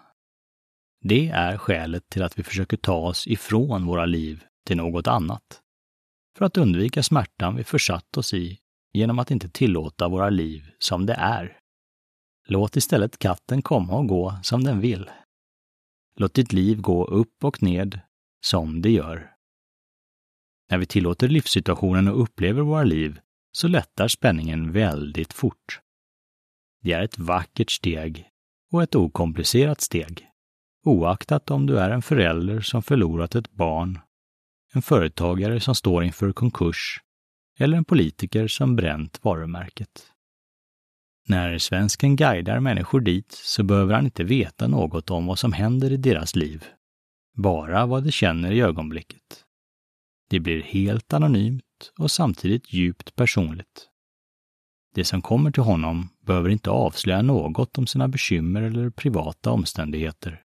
Det 1.01 1.29
är 1.29 1.57
skälet 1.57 2.09
till 2.09 2.23
att 2.23 2.39
vi 2.39 2.43
försöker 2.43 2.77
ta 2.77 2.97
oss 2.97 3.27
ifrån 3.27 3.87
våra 3.87 4.07
liv 4.07 4.45
till 4.67 4.77
något 4.77 5.07
annat. 5.07 5.61
För 6.39 6.45
att 6.45 6.57
undvika 6.57 7.03
smärtan 7.03 7.57
vi 7.57 7.65
försatt 7.65 8.17
oss 8.17 8.35
i 8.35 8.59
genom 8.93 9.19
att 9.19 9.31
inte 9.31 9.49
tillåta 9.49 10.09
våra 10.09 10.31
liv 10.31 10.71
som 10.79 11.07
det 11.07 11.15
är. 11.15 11.59
Låt 12.49 12.77
istället 12.77 13.19
katten 13.19 13.63
komma 13.63 13.93
och 13.93 14.09
gå 14.09 14.39
som 14.43 14.65
den 14.65 14.81
vill. 14.81 15.11
Låt 16.17 16.35
ditt 16.35 16.53
liv 16.53 16.81
gå 16.81 17.05
upp 17.05 17.45
och 17.45 17.63
ned 17.63 18.01
som 18.45 18.83
det 18.83 18.91
gör. 18.91 19.31
När 20.71 20.79
vi 20.79 20.87
tillåter 20.87 21.29
livssituationen 21.29 22.09
och 22.09 22.23
upplever 22.23 22.63
våra 22.63 22.83
liv 22.83 23.21
så 23.53 23.69
lättar 23.69 24.09
spänningen 24.09 24.73
väldigt 24.73 25.33
fort. 25.33 25.81
Det 26.83 26.93
är 26.93 27.03
ett 27.03 27.19
vackert 27.19 27.71
steg 27.71 28.29
och 28.73 28.83
ett 28.83 28.95
okomplicerat 28.95 29.81
steg. 29.81 30.29
Oaktat 30.85 31.51
om 31.51 31.67
du 31.67 31.79
är 31.79 31.91
en 31.91 32.03
förälder 32.03 32.61
som 32.61 32.83
förlorat 32.83 33.35
ett 33.35 33.51
barn, 33.51 33.99
en 34.73 34.83
företagare 34.83 35.61
som 35.61 35.75
står 35.75 36.05
inför 36.05 36.33
konkurs 36.33 37.01
eller 37.59 37.77
en 37.77 37.85
politiker 37.85 38.49
som 38.49 38.77
bränt 38.77 39.21
varumärket. 39.25 40.11
När 41.29 41.59
svensken 41.59 42.17
guidar 42.17 42.61
människor 42.61 43.01
dit 43.01 43.33
så 43.33 43.63
behöver 43.63 43.95
han 43.95 44.05
inte 44.05 44.25
veta 44.25 44.69
något 44.69 45.11
om 45.11 45.27
vad 45.27 45.39
som 45.39 45.53
händer 45.53 45.93
i 45.93 45.97
deras 45.97 46.37
liv, 46.37 46.65
bara 47.35 47.87
vad 47.87 48.05
de 48.05 48.11
känner 48.13 48.53
i 48.53 48.61
ögonblicket. 48.61 49.45
Det 50.31 50.41
blir 50.41 50.63
helt 50.63 51.13
anonymt 51.13 51.93
och 51.99 52.11
samtidigt 52.11 52.73
djupt 52.73 53.17
personligt. 53.17 53.89
Det 54.95 55.05
som 55.05 55.23
kommer 55.23 55.51
till 55.51 55.63
honom 55.63 56.09
behöver 56.21 56.49
inte 56.49 56.71
avslöja 56.71 57.23
något 57.23 57.79
om 57.79 57.87
sina 57.87 58.09
bekymmer 58.09 58.63
eller 58.63 58.91
privata 58.91 59.51
omständigheter. 59.51 60.43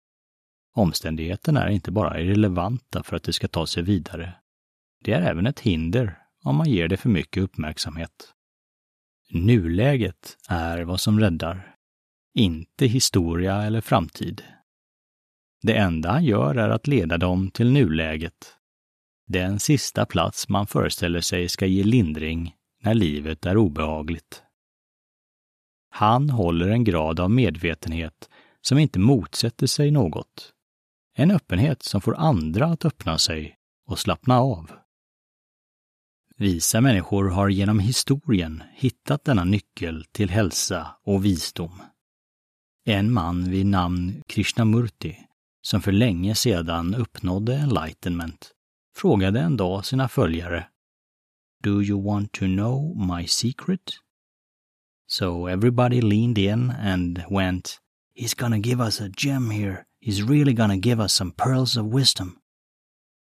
Omständigheterna 0.75 1.65
är 1.65 1.71
inte 1.71 1.91
bara 1.91 2.21
irrelevanta 2.21 3.03
för 3.03 3.17
att 3.17 3.23
det 3.23 3.33
ska 3.33 3.49
ta 3.49 3.67
sig 3.67 3.83
vidare. 3.83 4.35
Det 5.05 5.13
är 5.13 5.23
även 5.23 5.47
ett 5.47 5.61
hinder 5.61 6.19
om 6.43 6.57
man 6.57 6.71
ger 6.71 6.89
det 6.89 6.97
för 6.97 7.09
mycket 7.09 7.43
uppmärksamhet. 7.43 8.33
Nuläget 9.31 10.37
är 10.49 10.83
vad 10.83 11.01
som 11.01 11.21
räddar, 11.21 11.77
inte 12.35 12.87
historia 12.87 13.63
eller 13.63 13.81
framtid. 13.81 14.43
Det 15.67 15.77
enda 15.77 16.11
han 16.11 16.25
gör 16.25 16.55
är 16.55 16.69
att 16.69 16.87
leda 16.87 17.19
dem 17.19 17.51
till 17.51 17.71
nuläget, 17.71 18.57
den 19.27 19.61
sista 19.61 20.07
plats 20.07 20.49
man 20.49 20.67
föreställer 20.67 21.21
sig 21.21 21.49
ska 21.49 21.67
ge 21.67 21.85
lindring 21.85 22.55
när 22.83 22.95
livet 22.95 23.47
är 23.47 23.57
obehagligt. 23.57 24.43
Han 25.91 26.31
håller 26.31 26.69
en 26.69 26.85
grad 26.85 27.21
av 27.21 27.31
medvetenhet 27.31 28.29
som 28.61 28.79
inte 28.79 28.99
motsätter 28.99 29.67
sig 29.67 29.91
något. 29.91 30.53
En 31.17 31.31
öppenhet 31.31 31.83
som 31.83 32.01
får 32.01 32.15
andra 32.17 32.67
att 32.67 32.85
öppna 32.85 33.19
sig 33.19 33.57
och 33.87 33.99
slappna 33.99 34.39
av. 34.41 34.71
Visa 36.37 36.81
människor 36.81 37.31
har 37.31 37.49
genom 37.49 37.79
historien 37.79 38.63
hittat 38.75 39.25
denna 39.25 39.45
nyckel 39.45 40.05
till 40.13 40.31
hälsa 40.31 40.97
och 41.03 41.25
visdom. 41.25 41.83
En 42.87 43.13
man 43.13 43.51
vid 43.51 43.67
namn 43.67 44.23
Krishnamurti, 44.27 45.17
som 45.67 45.83
för 45.83 45.93
länge 45.93 46.35
sedan 46.35 46.95
uppnådde 46.95 47.57
enlightenment, 47.57 48.51
frågade 48.97 49.41
en 49.41 49.57
dag 49.57 49.85
sina 49.85 50.09
följare 50.09 50.67
Do 51.63 51.83
you 51.83 52.05
want 52.05 52.33
to 52.33 52.45
know 52.45 52.97
my 52.97 53.27
secret? 53.27 53.93
So 55.07 55.47
everybody 55.49 56.01
leaned 56.01 56.39
in 56.39 56.71
and 56.71 57.23
went 57.31 57.81
He's 58.17 58.35
gonna 58.35 58.59
give 58.59 58.85
us 58.85 59.01
a 59.01 59.09
gem 59.17 59.51
here. 59.51 59.85
He's 60.01 60.29
really 60.29 60.53
gonna 60.53 60.77
give 60.77 61.03
us 61.03 61.13
some 61.13 61.33
pearls 61.33 61.77
of 61.77 61.87
wisdom. 61.87 62.39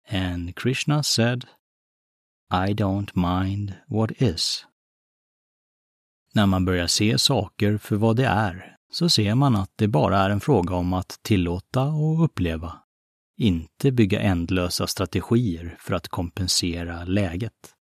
And 0.07 0.55
Krishna 0.55 1.03
said 1.03 1.45
I 2.51 2.73
don't 2.73 3.15
mind 3.15 3.73
what 3.87 4.11
is. 4.21 4.65
När 6.33 6.45
man 6.45 6.65
börjar 6.65 6.87
se 6.87 7.17
saker 7.17 7.77
för 7.77 7.95
vad 7.95 8.15
det 8.15 8.25
är 8.25 8.78
så 8.91 9.09
ser 9.09 9.35
man 9.35 9.55
att 9.55 9.71
det 9.75 9.87
bara 9.87 10.17
är 10.17 10.29
en 10.29 10.39
fråga 10.39 10.75
om 10.75 10.93
att 10.93 11.19
tillåta 11.21 11.83
och 11.83 12.23
uppleva, 12.23 12.73
inte 13.37 13.91
bygga 13.91 14.19
ändlösa 14.19 14.87
strategier 14.87 15.77
för 15.79 15.93
att 15.93 16.07
kompensera 16.07 17.03
läget. 17.03 17.75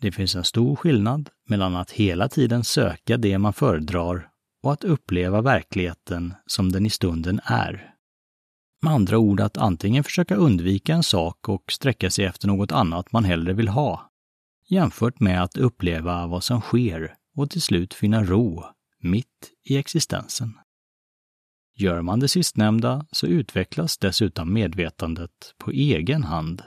Det 0.00 0.12
finns 0.12 0.34
en 0.34 0.44
stor 0.44 0.76
skillnad 0.76 1.30
mellan 1.48 1.76
att 1.76 1.90
hela 1.90 2.28
tiden 2.28 2.64
söka 2.64 3.16
det 3.16 3.38
man 3.38 3.52
föredrar 3.52 4.28
och 4.62 4.72
att 4.72 4.84
uppleva 4.84 5.42
verkligheten 5.42 6.34
som 6.46 6.72
den 6.72 6.86
i 6.86 6.90
stunden 6.90 7.40
är. 7.44 7.94
Med 8.82 8.92
andra 8.92 9.18
ord 9.18 9.40
att 9.40 9.56
antingen 9.56 10.04
försöka 10.04 10.34
undvika 10.34 10.94
en 10.94 11.02
sak 11.02 11.48
och 11.48 11.72
sträcka 11.72 12.10
sig 12.10 12.24
efter 12.24 12.46
något 12.46 12.72
annat 12.72 13.12
man 13.12 13.24
hellre 13.24 13.52
vill 13.52 13.68
ha, 13.68 14.10
jämfört 14.68 15.20
med 15.20 15.42
att 15.42 15.56
uppleva 15.56 16.26
vad 16.26 16.44
som 16.44 16.60
sker 16.60 17.14
och 17.36 17.50
till 17.50 17.62
slut 17.62 17.94
finna 17.94 18.24
ro 18.24 18.64
mitt 19.00 19.52
i 19.64 19.76
existensen. 19.76 20.58
Gör 21.76 22.02
man 22.02 22.20
det 22.20 22.28
sistnämnda 22.28 23.06
så 23.12 23.26
utvecklas 23.26 23.98
dessutom 23.98 24.52
medvetandet 24.52 25.54
på 25.58 25.70
egen 25.70 26.24
hand. 26.24 26.62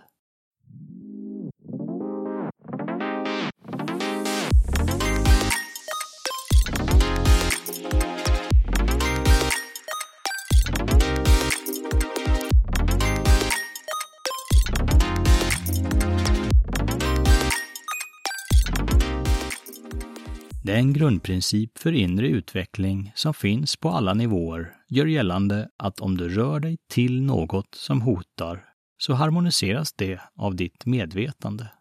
Den 20.65 20.93
grundprincip 20.93 21.77
för 21.77 21.91
inre 21.91 22.27
utveckling 22.27 23.11
som 23.15 23.33
finns 23.33 23.75
på 23.75 23.89
alla 23.89 24.13
nivåer 24.13 24.75
gör 24.87 25.05
gällande 25.05 25.69
att 25.77 25.99
om 25.99 26.17
du 26.17 26.29
rör 26.29 26.59
dig 26.59 26.77
till 26.89 27.21
något 27.21 27.75
som 27.75 28.01
hotar 28.01 28.65
så 28.97 29.13
harmoniseras 29.13 29.93
det 29.93 30.21
av 30.35 30.55
ditt 30.55 30.85
medvetande. 30.85 31.71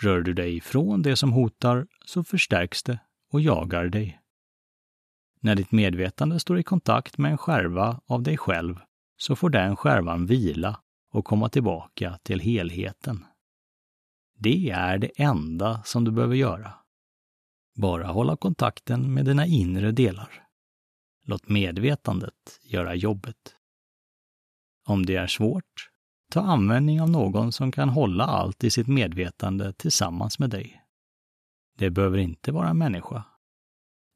Rör 0.00 0.20
du 0.20 0.34
dig 0.34 0.56
ifrån 0.56 1.02
det 1.02 1.16
som 1.16 1.32
hotar 1.32 1.86
så 2.04 2.24
förstärks 2.24 2.82
det 2.82 3.00
och 3.32 3.40
jagar 3.40 3.88
dig. 3.88 4.20
När 5.40 5.54
ditt 5.54 5.72
medvetande 5.72 6.40
står 6.40 6.58
i 6.58 6.62
kontakt 6.62 7.18
med 7.18 7.30
en 7.30 7.38
skärva 7.38 8.00
av 8.06 8.22
dig 8.22 8.36
själv 8.36 8.76
så 9.16 9.36
får 9.36 9.50
den 9.50 9.76
skärvan 9.76 10.26
vila 10.26 10.80
och 11.12 11.24
komma 11.24 11.48
tillbaka 11.48 12.18
till 12.22 12.40
helheten. 12.40 13.24
Det 14.38 14.70
är 14.70 14.98
det 14.98 15.10
enda 15.16 15.82
som 15.84 16.04
du 16.04 16.10
behöver 16.10 16.36
göra. 16.36 16.72
Bara 17.78 18.06
hålla 18.06 18.36
kontakten 18.36 19.14
med 19.14 19.24
dina 19.24 19.46
inre 19.46 19.92
delar. 19.92 20.48
Låt 21.22 21.48
medvetandet 21.48 22.60
göra 22.62 22.94
jobbet. 22.94 23.56
Om 24.86 25.06
det 25.06 25.16
är 25.16 25.26
svårt, 25.26 25.90
ta 26.32 26.40
användning 26.40 27.00
av 27.00 27.10
någon 27.10 27.52
som 27.52 27.72
kan 27.72 27.88
hålla 27.88 28.24
allt 28.24 28.64
i 28.64 28.70
sitt 28.70 28.86
medvetande 28.86 29.72
tillsammans 29.72 30.38
med 30.38 30.50
dig. 30.50 30.82
Det 31.76 31.90
behöver 31.90 32.18
inte 32.18 32.52
vara 32.52 32.68
en 32.68 32.78
människa. 32.78 33.24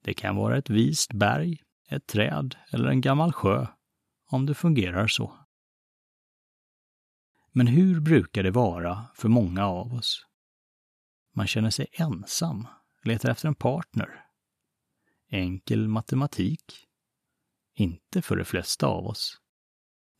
Det 0.04 0.14
kan 0.14 0.36
vara 0.36 0.58
ett 0.58 0.70
vist 0.70 1.12
berg, 1.12 1.62
ett 1.88 2.06
träd 2.06 2.56
eller 2.70 2.88
en 2.88 3.00
gammal 3.00 3.32
sjö, 3.32 3.66
om 4.30 4.46
det 4.46 4.54
fungerar 4.54 5.06
så. 5.06 5.38
Men 7.52 7.66
hur 7.66 8.00
brukar 8.00 8.42
det 8.42 8.50
vara 8.50 9.06
för 9.14 9.28
många 9.28 9.66
av 9.66 9.94
oss? 9.94 10.26
Man 11.34 11.46
känner 11.46 11.70
sig 11.70 11.86
ensam 11.92 12.66
letar 13.02 13.30
efter 13.30 13.48
en 13.48 13.54
partner. 13.54 14.24
Enkel 15.28 15.88
matematik. 15.88 16.86
Inte 17.74 18.22
för 18.22 18.36
de 18.36 18.44
flesta 18.44 18.86
av 18.86 19.06
oss. 19.06 19.38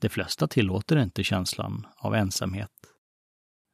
De 0.00 0.08
flesta 0.08 0.48
tillåter 0.48 0.96
inte 0.96 1.24
känslan 1.24 1.86
av 1.96 2.14
ensamhet. 2.14 2.70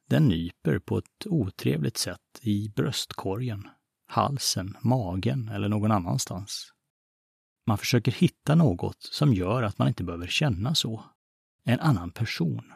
Den 0.09 0.27
nyper 0.27 0.79
på 0.79 0.97
ett 0.97 1.25
otrevligt 1.25 1.97
sätt 1.97 2.39
i 2.41 2.69
bröstkorgen, 2.69 3.69
halsen, 4.07 4.77
magen 4.81 5.49
eller 5.49 5.69
någon 5.69 5.91
annanstans. 5.91 6.73
Man 7.67 7.77
försöker 7.77 8.11
hitta 8.11 8.55
något 8.55 9.01
som 9.01 9.33
gör 9.33 9.63
att 9.63 9.77
man 9.77 9.87
inte 9.87 10.03
behöver 10.03 10.27
känna 10.27 10.75
så. 10.75 11.05
En 11.63 11.79
annan 11.79 12.11
person. 12.11 12.73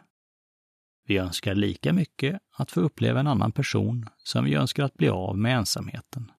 Vi 1.06 1.18
önskar 1.18 1.56
lika 1.56 1.94
mycket 1.94 2.42
att 2.52 2.72
få 2.72 2.82
uppleva 2.82 3.20
en 3.20 3.28
annan 3.28 3.52
person 3.52 4.10
som 4.18 4.46
vi 4.46 4.54
önskar 4.54 4.84
att 4.84 4.94
bli 4.94 5.10
av 5.10 5.38
med 5.38 5.58
ensamheten. 5.58 6.32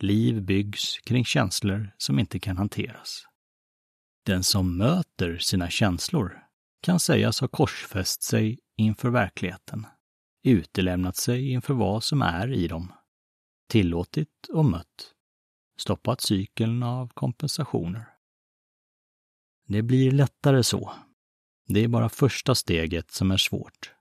Liv 0.00 0.42
byggs 0.42 0.98
kring 0.98 1.24
känslor 1.24 1.94
som 1.98 2.18
inte 2.18 2.38
kan 2.38 2.56
hanteras. 2.56 3.26
Den 4.26 4.42
som 4.42 4.76
möter 4.76 5.38
sina 5.38 5.70
känslor 5.70 6.42
kan 6.82 7.00
sägas 7.00 7.40
ha 7.40 7.48
korsfäst 7.48 8.22
sig 8.22 8.58
inför 8.76 9.10
verkligheten, 9.10 9.86
utelämnat 10.44 11.16
sig 11.16 11.50
inför 11.50 11.74
vad 11.74 12.04
som 12.04 12.22
är 12.22 12.52
i 12.52 12.68
dem, 12.68 12.92
tillåtit 13.68 14.48
och 14.52 14.64
mött, 14.64 15.14
stoppat 15.78 16.20
cykeln 16.20 16.82
av 16.82 17.08
kompensationer. 17.14 18.08
Det 19.66 19.82
blir 19.82 20.10
lättare 20.10 20.62
så. 20.62 20.92
Det 21.68 21.84
är 21.84 21.88
bara 21.88 22.08
första 22.08 22.54
steget 22.54 23.10
som 23.10 23.30
är 23.30 23.36
svårt. 23.36 23.94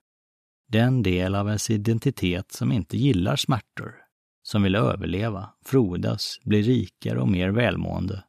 Den 0.68 1.04
del 1.04 1.36
av 1.36 1.48
ens 1.48 1.70
identitet 1.70 2.52
som 2.52 2.72
inte 2.72 2.98
gillar 2.98 3.36
smärtor, 3.36 3.96
som 4.44 4.64
vill 4.64 4.76
överleva, 4.76 5.50
frodas, 5.66 6.40
bli 6.44 6.62
rikare 6.62 7.22
och 7.22 7.28
mer 7.28 7.50
välmående. 7.50 8.24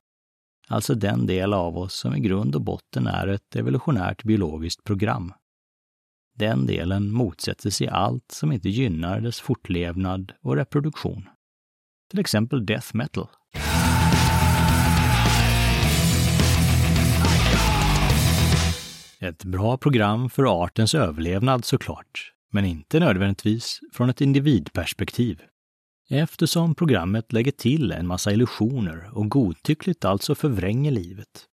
Alltså 0.69 0.95
den 0.95 1.27
del 1.27 1.53
av 1.53 1.79
oss 1.79 1.95
som 1.95 2.15
i 2.15 2.21
grund 2.21 2.55
och 2.55 2.63
botten 2.63 3.07
är 3.07 3.27
ett 3.27 3.57
evolutionärt 3.57 4.25
biologiskt 4.25 4.85
program. 4.85 5.33
Den 6.35 6.67
delen 6.67 7.13
motsätter 7.13 7.71
sig 7.71 7.89
allt 7.89 8.31
som 8.31 8.53
inte 8.53 8.69
gynnar 8.69 9.21
dess 9.21 9.41
fortlevnad 9.41 10.33
och 10.41 10.57
reproduktion. 10.57 11.29
Till 12.11 12.21
exempel 12.21 12.67
death 12.67 12.97
metal. 12.97 13.29
Ett 19.23 19.45
bra 19.45 19.77
program 19.77 20.31
för 20.31 20.63
artens 20.65 20.95
överlevnad 20.95 21.65
såklart, 21.65 22.33
men 22.51 22.65
inte 22.65 23.01
nödvändigtvis 23.01 23.81
från 23.93 24.11
ett 24.11 24.21
individperspektiv. 24.21 25.43
Eftersom 26.11 26.75
programmet 26.75 27.33
lägger 27.33 27.53
till 27.53 27.93
en 27.93 28.07
massa 28.07 28.33
illusioner 28.33 29.11
och 29.13 29.29
godtyckligt 29.29 30.05
alltså 30.05 30.35
förvränger 30.35 30.91
livet. 30.91 31.47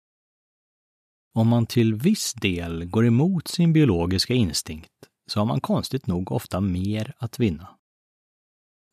Om 1.35 1.49
man 1.49 1.67
till 1.67 1.95
viss 1.95 2.35
del 2.35 2.85
går 2.85 3.07
emot 3.07 3.49
sin 3.49 3.73
biologiska 3.73 4.35
instinkt 4.35 4.93
så 5.31 5.41
har 5.41 5.47
man 5.47 5.61
konstigt 5.61 6.07
nog 6.07 6.33
ofta 6.33 6.61
mer 6.61 7.15
att 7.19 7.41
vinna. 7.41 7.69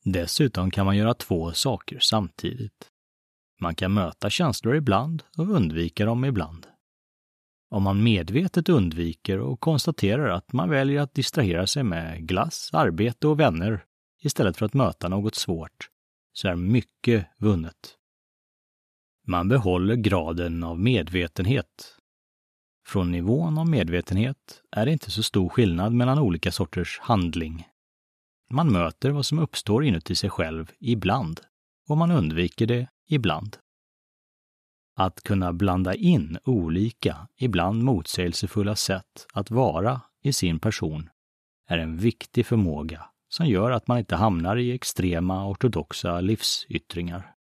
Dessutom 0.04 0.72
kan 0.72 0.86
man 0.86 0.98
göra 0.98 1.14
två 1.14 1.54
saker 1.54 2.00
samtidigt. 2.00 2.90
Man 3.62 3.76
kan 3.76 3.94
möta 3.94 4.30
känslor 4.30 4.76
ibland 4.76 5.24
och 5.38 5.50
undvika 5.50 6.06
dem 6.06 6.26
ibland. 6.26 6.68
Om 7.76 7.84
man 7.84 8.04
medvetet 8.04 8.70
undviker 8.70 9.40
och 9.40 9.60
konstaterar 9.60 10.30
att 10.30 10.54
man 10.54 10.70
väljer 10.70 11.02
att 11.02 11.14
distrahera 11.14 11.68
sig 11.68 11.84
med 11.84 12.28
glass, 12.28 12.70
arbete 12.74 13.28
och 13.28 13.40
vänner 13.40 13.84
istället 14.22 14.58
för 14.58 14.66
att 14.66 14.74
möta 14.74 15.08
något 15.08 15.36
svårt, 15.36 15.90
så 16.34 16.48
är 16.48 16.56
mycket 16.56 17.28
vunnet. 17.38 17.96
Man 19.28 19.48
behåller 19.48 19.96
graden 19.96 20.64
av 20.64 20.80
medvetenhet. 20.80 21.98
Från 22.88 23.12
nivån 23.12 23.58
av 23.58 23.70
medvetenhet 23.70 24.62
är 24.72 24.86
det 24.86 24.92
inte 24.92 25.12
så 25.12 25.24
stor 25.24 25.50
skillnad 25.50 25.94
mellan 25.94 26.20
olika 26.20 26.52
sorters 26.52 27.00
handling. 27.02 27.68
Man 28.50 28.72
möter 28.72 29.10
vad 29.10 29.26
som 29.26 29.40
uppstår 29.40 29.86
inuti 29.86 30.16
sig 30.16 30.30
själv 30.30 30.72
ibland 30.80 31.42
och 31.88 31.98
man 31.98 32.12
undviker 32.12 32.66
det 32.66 32.88
ibland. 33.08 33.58
Att 34.98 35.24
kunna 35.24 35.54
blanda 35.54 35.96
in 35.96 36.38
olika, 36.46 37.28
ibland 37.38 37.84
motsägelsefulla 37.84 38.76
sätt 38.76 39.28
att 39.34 39.52
vara 39.52 40.02
i 40.22 40.34
sin 40.34 40.60
person 40.60 41.10
är 41.68 41.78
en 41.78 41.98
viktig 41.98 42.46
förmåga 42.46 43.06
som 43.30 43.46
gör 43.48 43.72
att 43.72 43.88
man 43.88 44.00
inte 44.00 44.16
hamnar 44.16 44.58
i 44.58 44.72
extrema 44.72 45.48
ortodoxa 45.48 46.22
livsyttringar. 46.22 47.36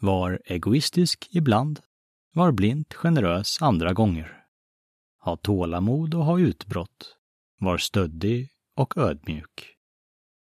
Var 0.00 0.42
egoistisk 0.44 1.28
ibland, 1.30 1.80
var 2.34 2.52
blint 2.52 2.94
generös 2.94 3.62
andra 3.62 3.92
gånger. 3.92 4.44
Ha 5.20 5.36
tålamod 5.36 6.14
och 6.14 6.24
ha 6.24 6.38
utbrott. 6.38 7.16
Var 7.60 7.78
stöddig 7.78 8.48
och 8.76 8.96
ödmjuk. 8.96 9.76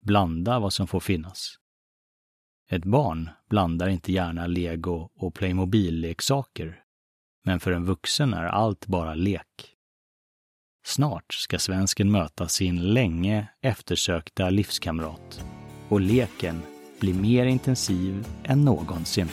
Blanda 0.03 0.59
vad 0.59 0.73
som 0.73 0.87
får 0.87 1.01
finnas. 1.01 1.58
Ett 2.71 2.85
barn 2.85 3.31
blandar 3.51 3.89
inte 3.89 4.13
gärna 4.13 4.47
lego 4.47 5.11
och 5.17 5.35
Playmobil-leksaker, 5.35 6.81
men 7.45 7.61
för 7.61 7.73
en 7.73 7.85
vuxen 7.85 8.35
är 8.35 8.45
allt 8.45 8.87
bara 8.87 9.15
lek. 9.15 9.75
Snart 10.87 11.35
ska 11.35 11.59
svensken 11.59 12.11
möta 12.11 12.49
sin 12.49 12.93
länge 12.93 13.49
eftersökta 13.63 14.51
livskamrat 14.51 15.45
och 15.89 16.01
leken 16.01 16.63
blir 17.01 17.15
mer 17.15 17.47
intensiv 17.47 18.27
än 18.45 18.65
någonsin. 18.65 19.29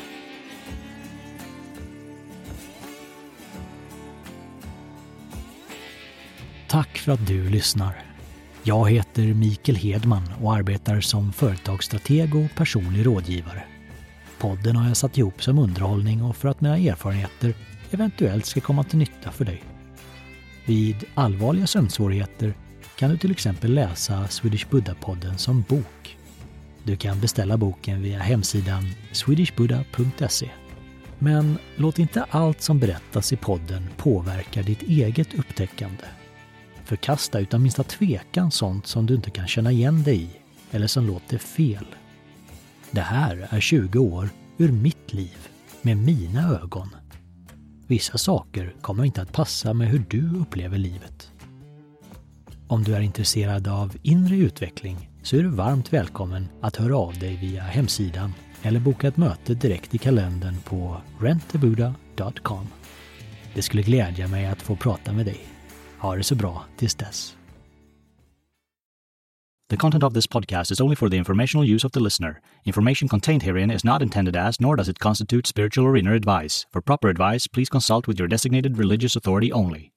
Tack 6.68 6.98
för 6.98 7.12
att 7.12 7.28
du 7.28 7.50
lyssnar. 7.50 8.15
Jag 8.68 8.92
heter 8.92 9.34
Mikael 9.34 9.76
Hedman 9.76 10.30
och 10.42 10.56
arbetar 10.56 11.02
som 11.02 11.34
företagsstrateg 11.34 12.36
och 12.36 12.56
personlig 12.56 13.06
rådgivare. 13.06 13.64
Podden 14.40 14.76
har 14.76 14.88
jag 14.88 14.98
satt 14.98 15.18
ihop 15.18 15.44
som 15.44 15.60
underhållning 15.60 16.24
och 16.24 16.36
för 16.36 16.48
att 16.48 16.62
mina 16.62 16.78
erfarenheter 16.78 17.54
eventuellt 17.92 18.46
ska 18.46 18.62
komma 18.62 18.84
till 18.84 18.98
nytta 18.98 19.32
för 19.32 19.46
dig. 19.46 19.64
Vid 20.66 21.04
allvarliga 21.14 21.68
sömnsvårigheter 21.68 22.54
kan 22.96 23.10
du 23.10 23.18
till 23.18 23.32
exempel 23.32 23.74
läsa 23.74 24.28
Swedish 24.28 24.68
Buddha-podden 24.70 25.38
som 25.38 25.62
bok. 25.62 26.18
Du 26.84 26.98
kan 26.98 27.20
beställa 27.20 27.58
boken 27.58 28.02
via 28.02 28.20
hemsidan 28.20 28.90
swedishbuddha.se. 29.12 30.50
Men 31.20 31.58
låt 31.76 32.00
inte 32.00 32.26
allt 32.30 32.62
som 32.62 32.80
berättas 32.80 33.34
i 33.34 33.36
podden 33.36 33.90
påverka 33.98 34.62
ditt 34.62 34.82
eget 34.82 35.34
upptäckande. 35.34 36.04
Förkasta 36.86 37.40
utan 37.40 37.64
minsta 37.64 37.84
tvekan 37.84 38.52
sånt 38.52 38.88
som 38.88 39.06
du 39.06 39.16
inte 39.16 39.30
kan 39.30 39.48
känna 39.48 39.72
igen 39.72 40.04
dig 40.04 40.22
i 40.22 40.30
eller 40.72 40.88
som 40.88 41.08
låter 41.08 41.38
fel. 41.38 41.86
Det 42.92 43.02
här 43.02 43.48
är 43.50 43.60
20 43.60 44.00
år 44.00 44.30
ur 44.58 44.72
mitt 44.72 45.14
liv 45.14 45.48
med 45.82 45.98
mina 45.98 46.60
ögon 46.62 46.90
Vissa 47.88 48.18
saker 48.18 48.76
kommer 48.82 49.04
inte 49.06 49.22
att 49.22 49.34
passa 49.34 49.74
med 49.74 49.88
hur 49.88 50.06
du 50.10 50.40
upplever 50.40 50.78
livet. 50.78 51.32
Om 52.68 52.84
du 52.84 52.96
är 52.96 53.02
intresserad 53.02 53.68
av 53.68 53.98
inre 54.02 54.36
utveckling 54.36 55.10
så 55.24 55.38
är 55.38 55.44
du 55.44 55.50
varmt 55.50 55.94
välkommen 55.94 56.48
att 56.62 56.76
höra 56.76 56.98
av 56.98 57.20
dig 57.20 57.36
via 57.36 57.64
hemsidan 57.64 58.34
eller 58.62 58.80
boka 58.80 59.08
ett 59.08 59.18
möte 59.18 59.54
direkt 59.54 59.96
i 59.96 59.98
kalendern 59.98 60.56
på 60.66 61.02
rentabuda.com. 61.20 62.68
Det 63.54 63.62
skulle 63.62 63.84
glädja 63.84 64.28
mig 64.28 64.46
att 64.46 64.62
få 64.62 64.76
prata 64.76 65.14
med 65.14 65.26
dig. 65.26 65.55
Ha 66.06 66.16
det 66.16 66.24
så 66.24 66.36
bra 66.36 66.64
tills 66.78 66.96
dess. 66.96 67.36
The 69.70 69.78
content 69.78 70.04
of 70.04 70.14
this 70.14 70.28
podcast 70.28 70.72
is 70.72 70.82
only 70.82 70.96
for 70.96 71.10
the 71.10 71.18
informational 71.18 71.66
use 71.76 71.84
of 71.84 71.92
the 71.92 72.00
listener. 72.00 72.42
Information 72.66 73.10
contained 73.10 73.42
herein 73.42 73.72
is 73.72 73.84
not 73.84 74.04
intended 74.04 74.36
as, 74.36 74.62
nor 74.62 74.76
does 74.76 74.88
it 74.88 75.00
constitute 75.00 75.48
spiritual 75.48 75.88
or 75.88 75.98
inner 75.98 76.14
advice. 76.14 76.68
For 76.72 76.82
proper 76.82 77.10
advice, 77.10 77.48
please 77.48 77.70
consult 77.70 78.08
with 78.08 78.20
your 78.20 78.28
designated 78.28 78.78
religious 78.78 79.16
authority 79.16 79.52
only. 79.52 79.92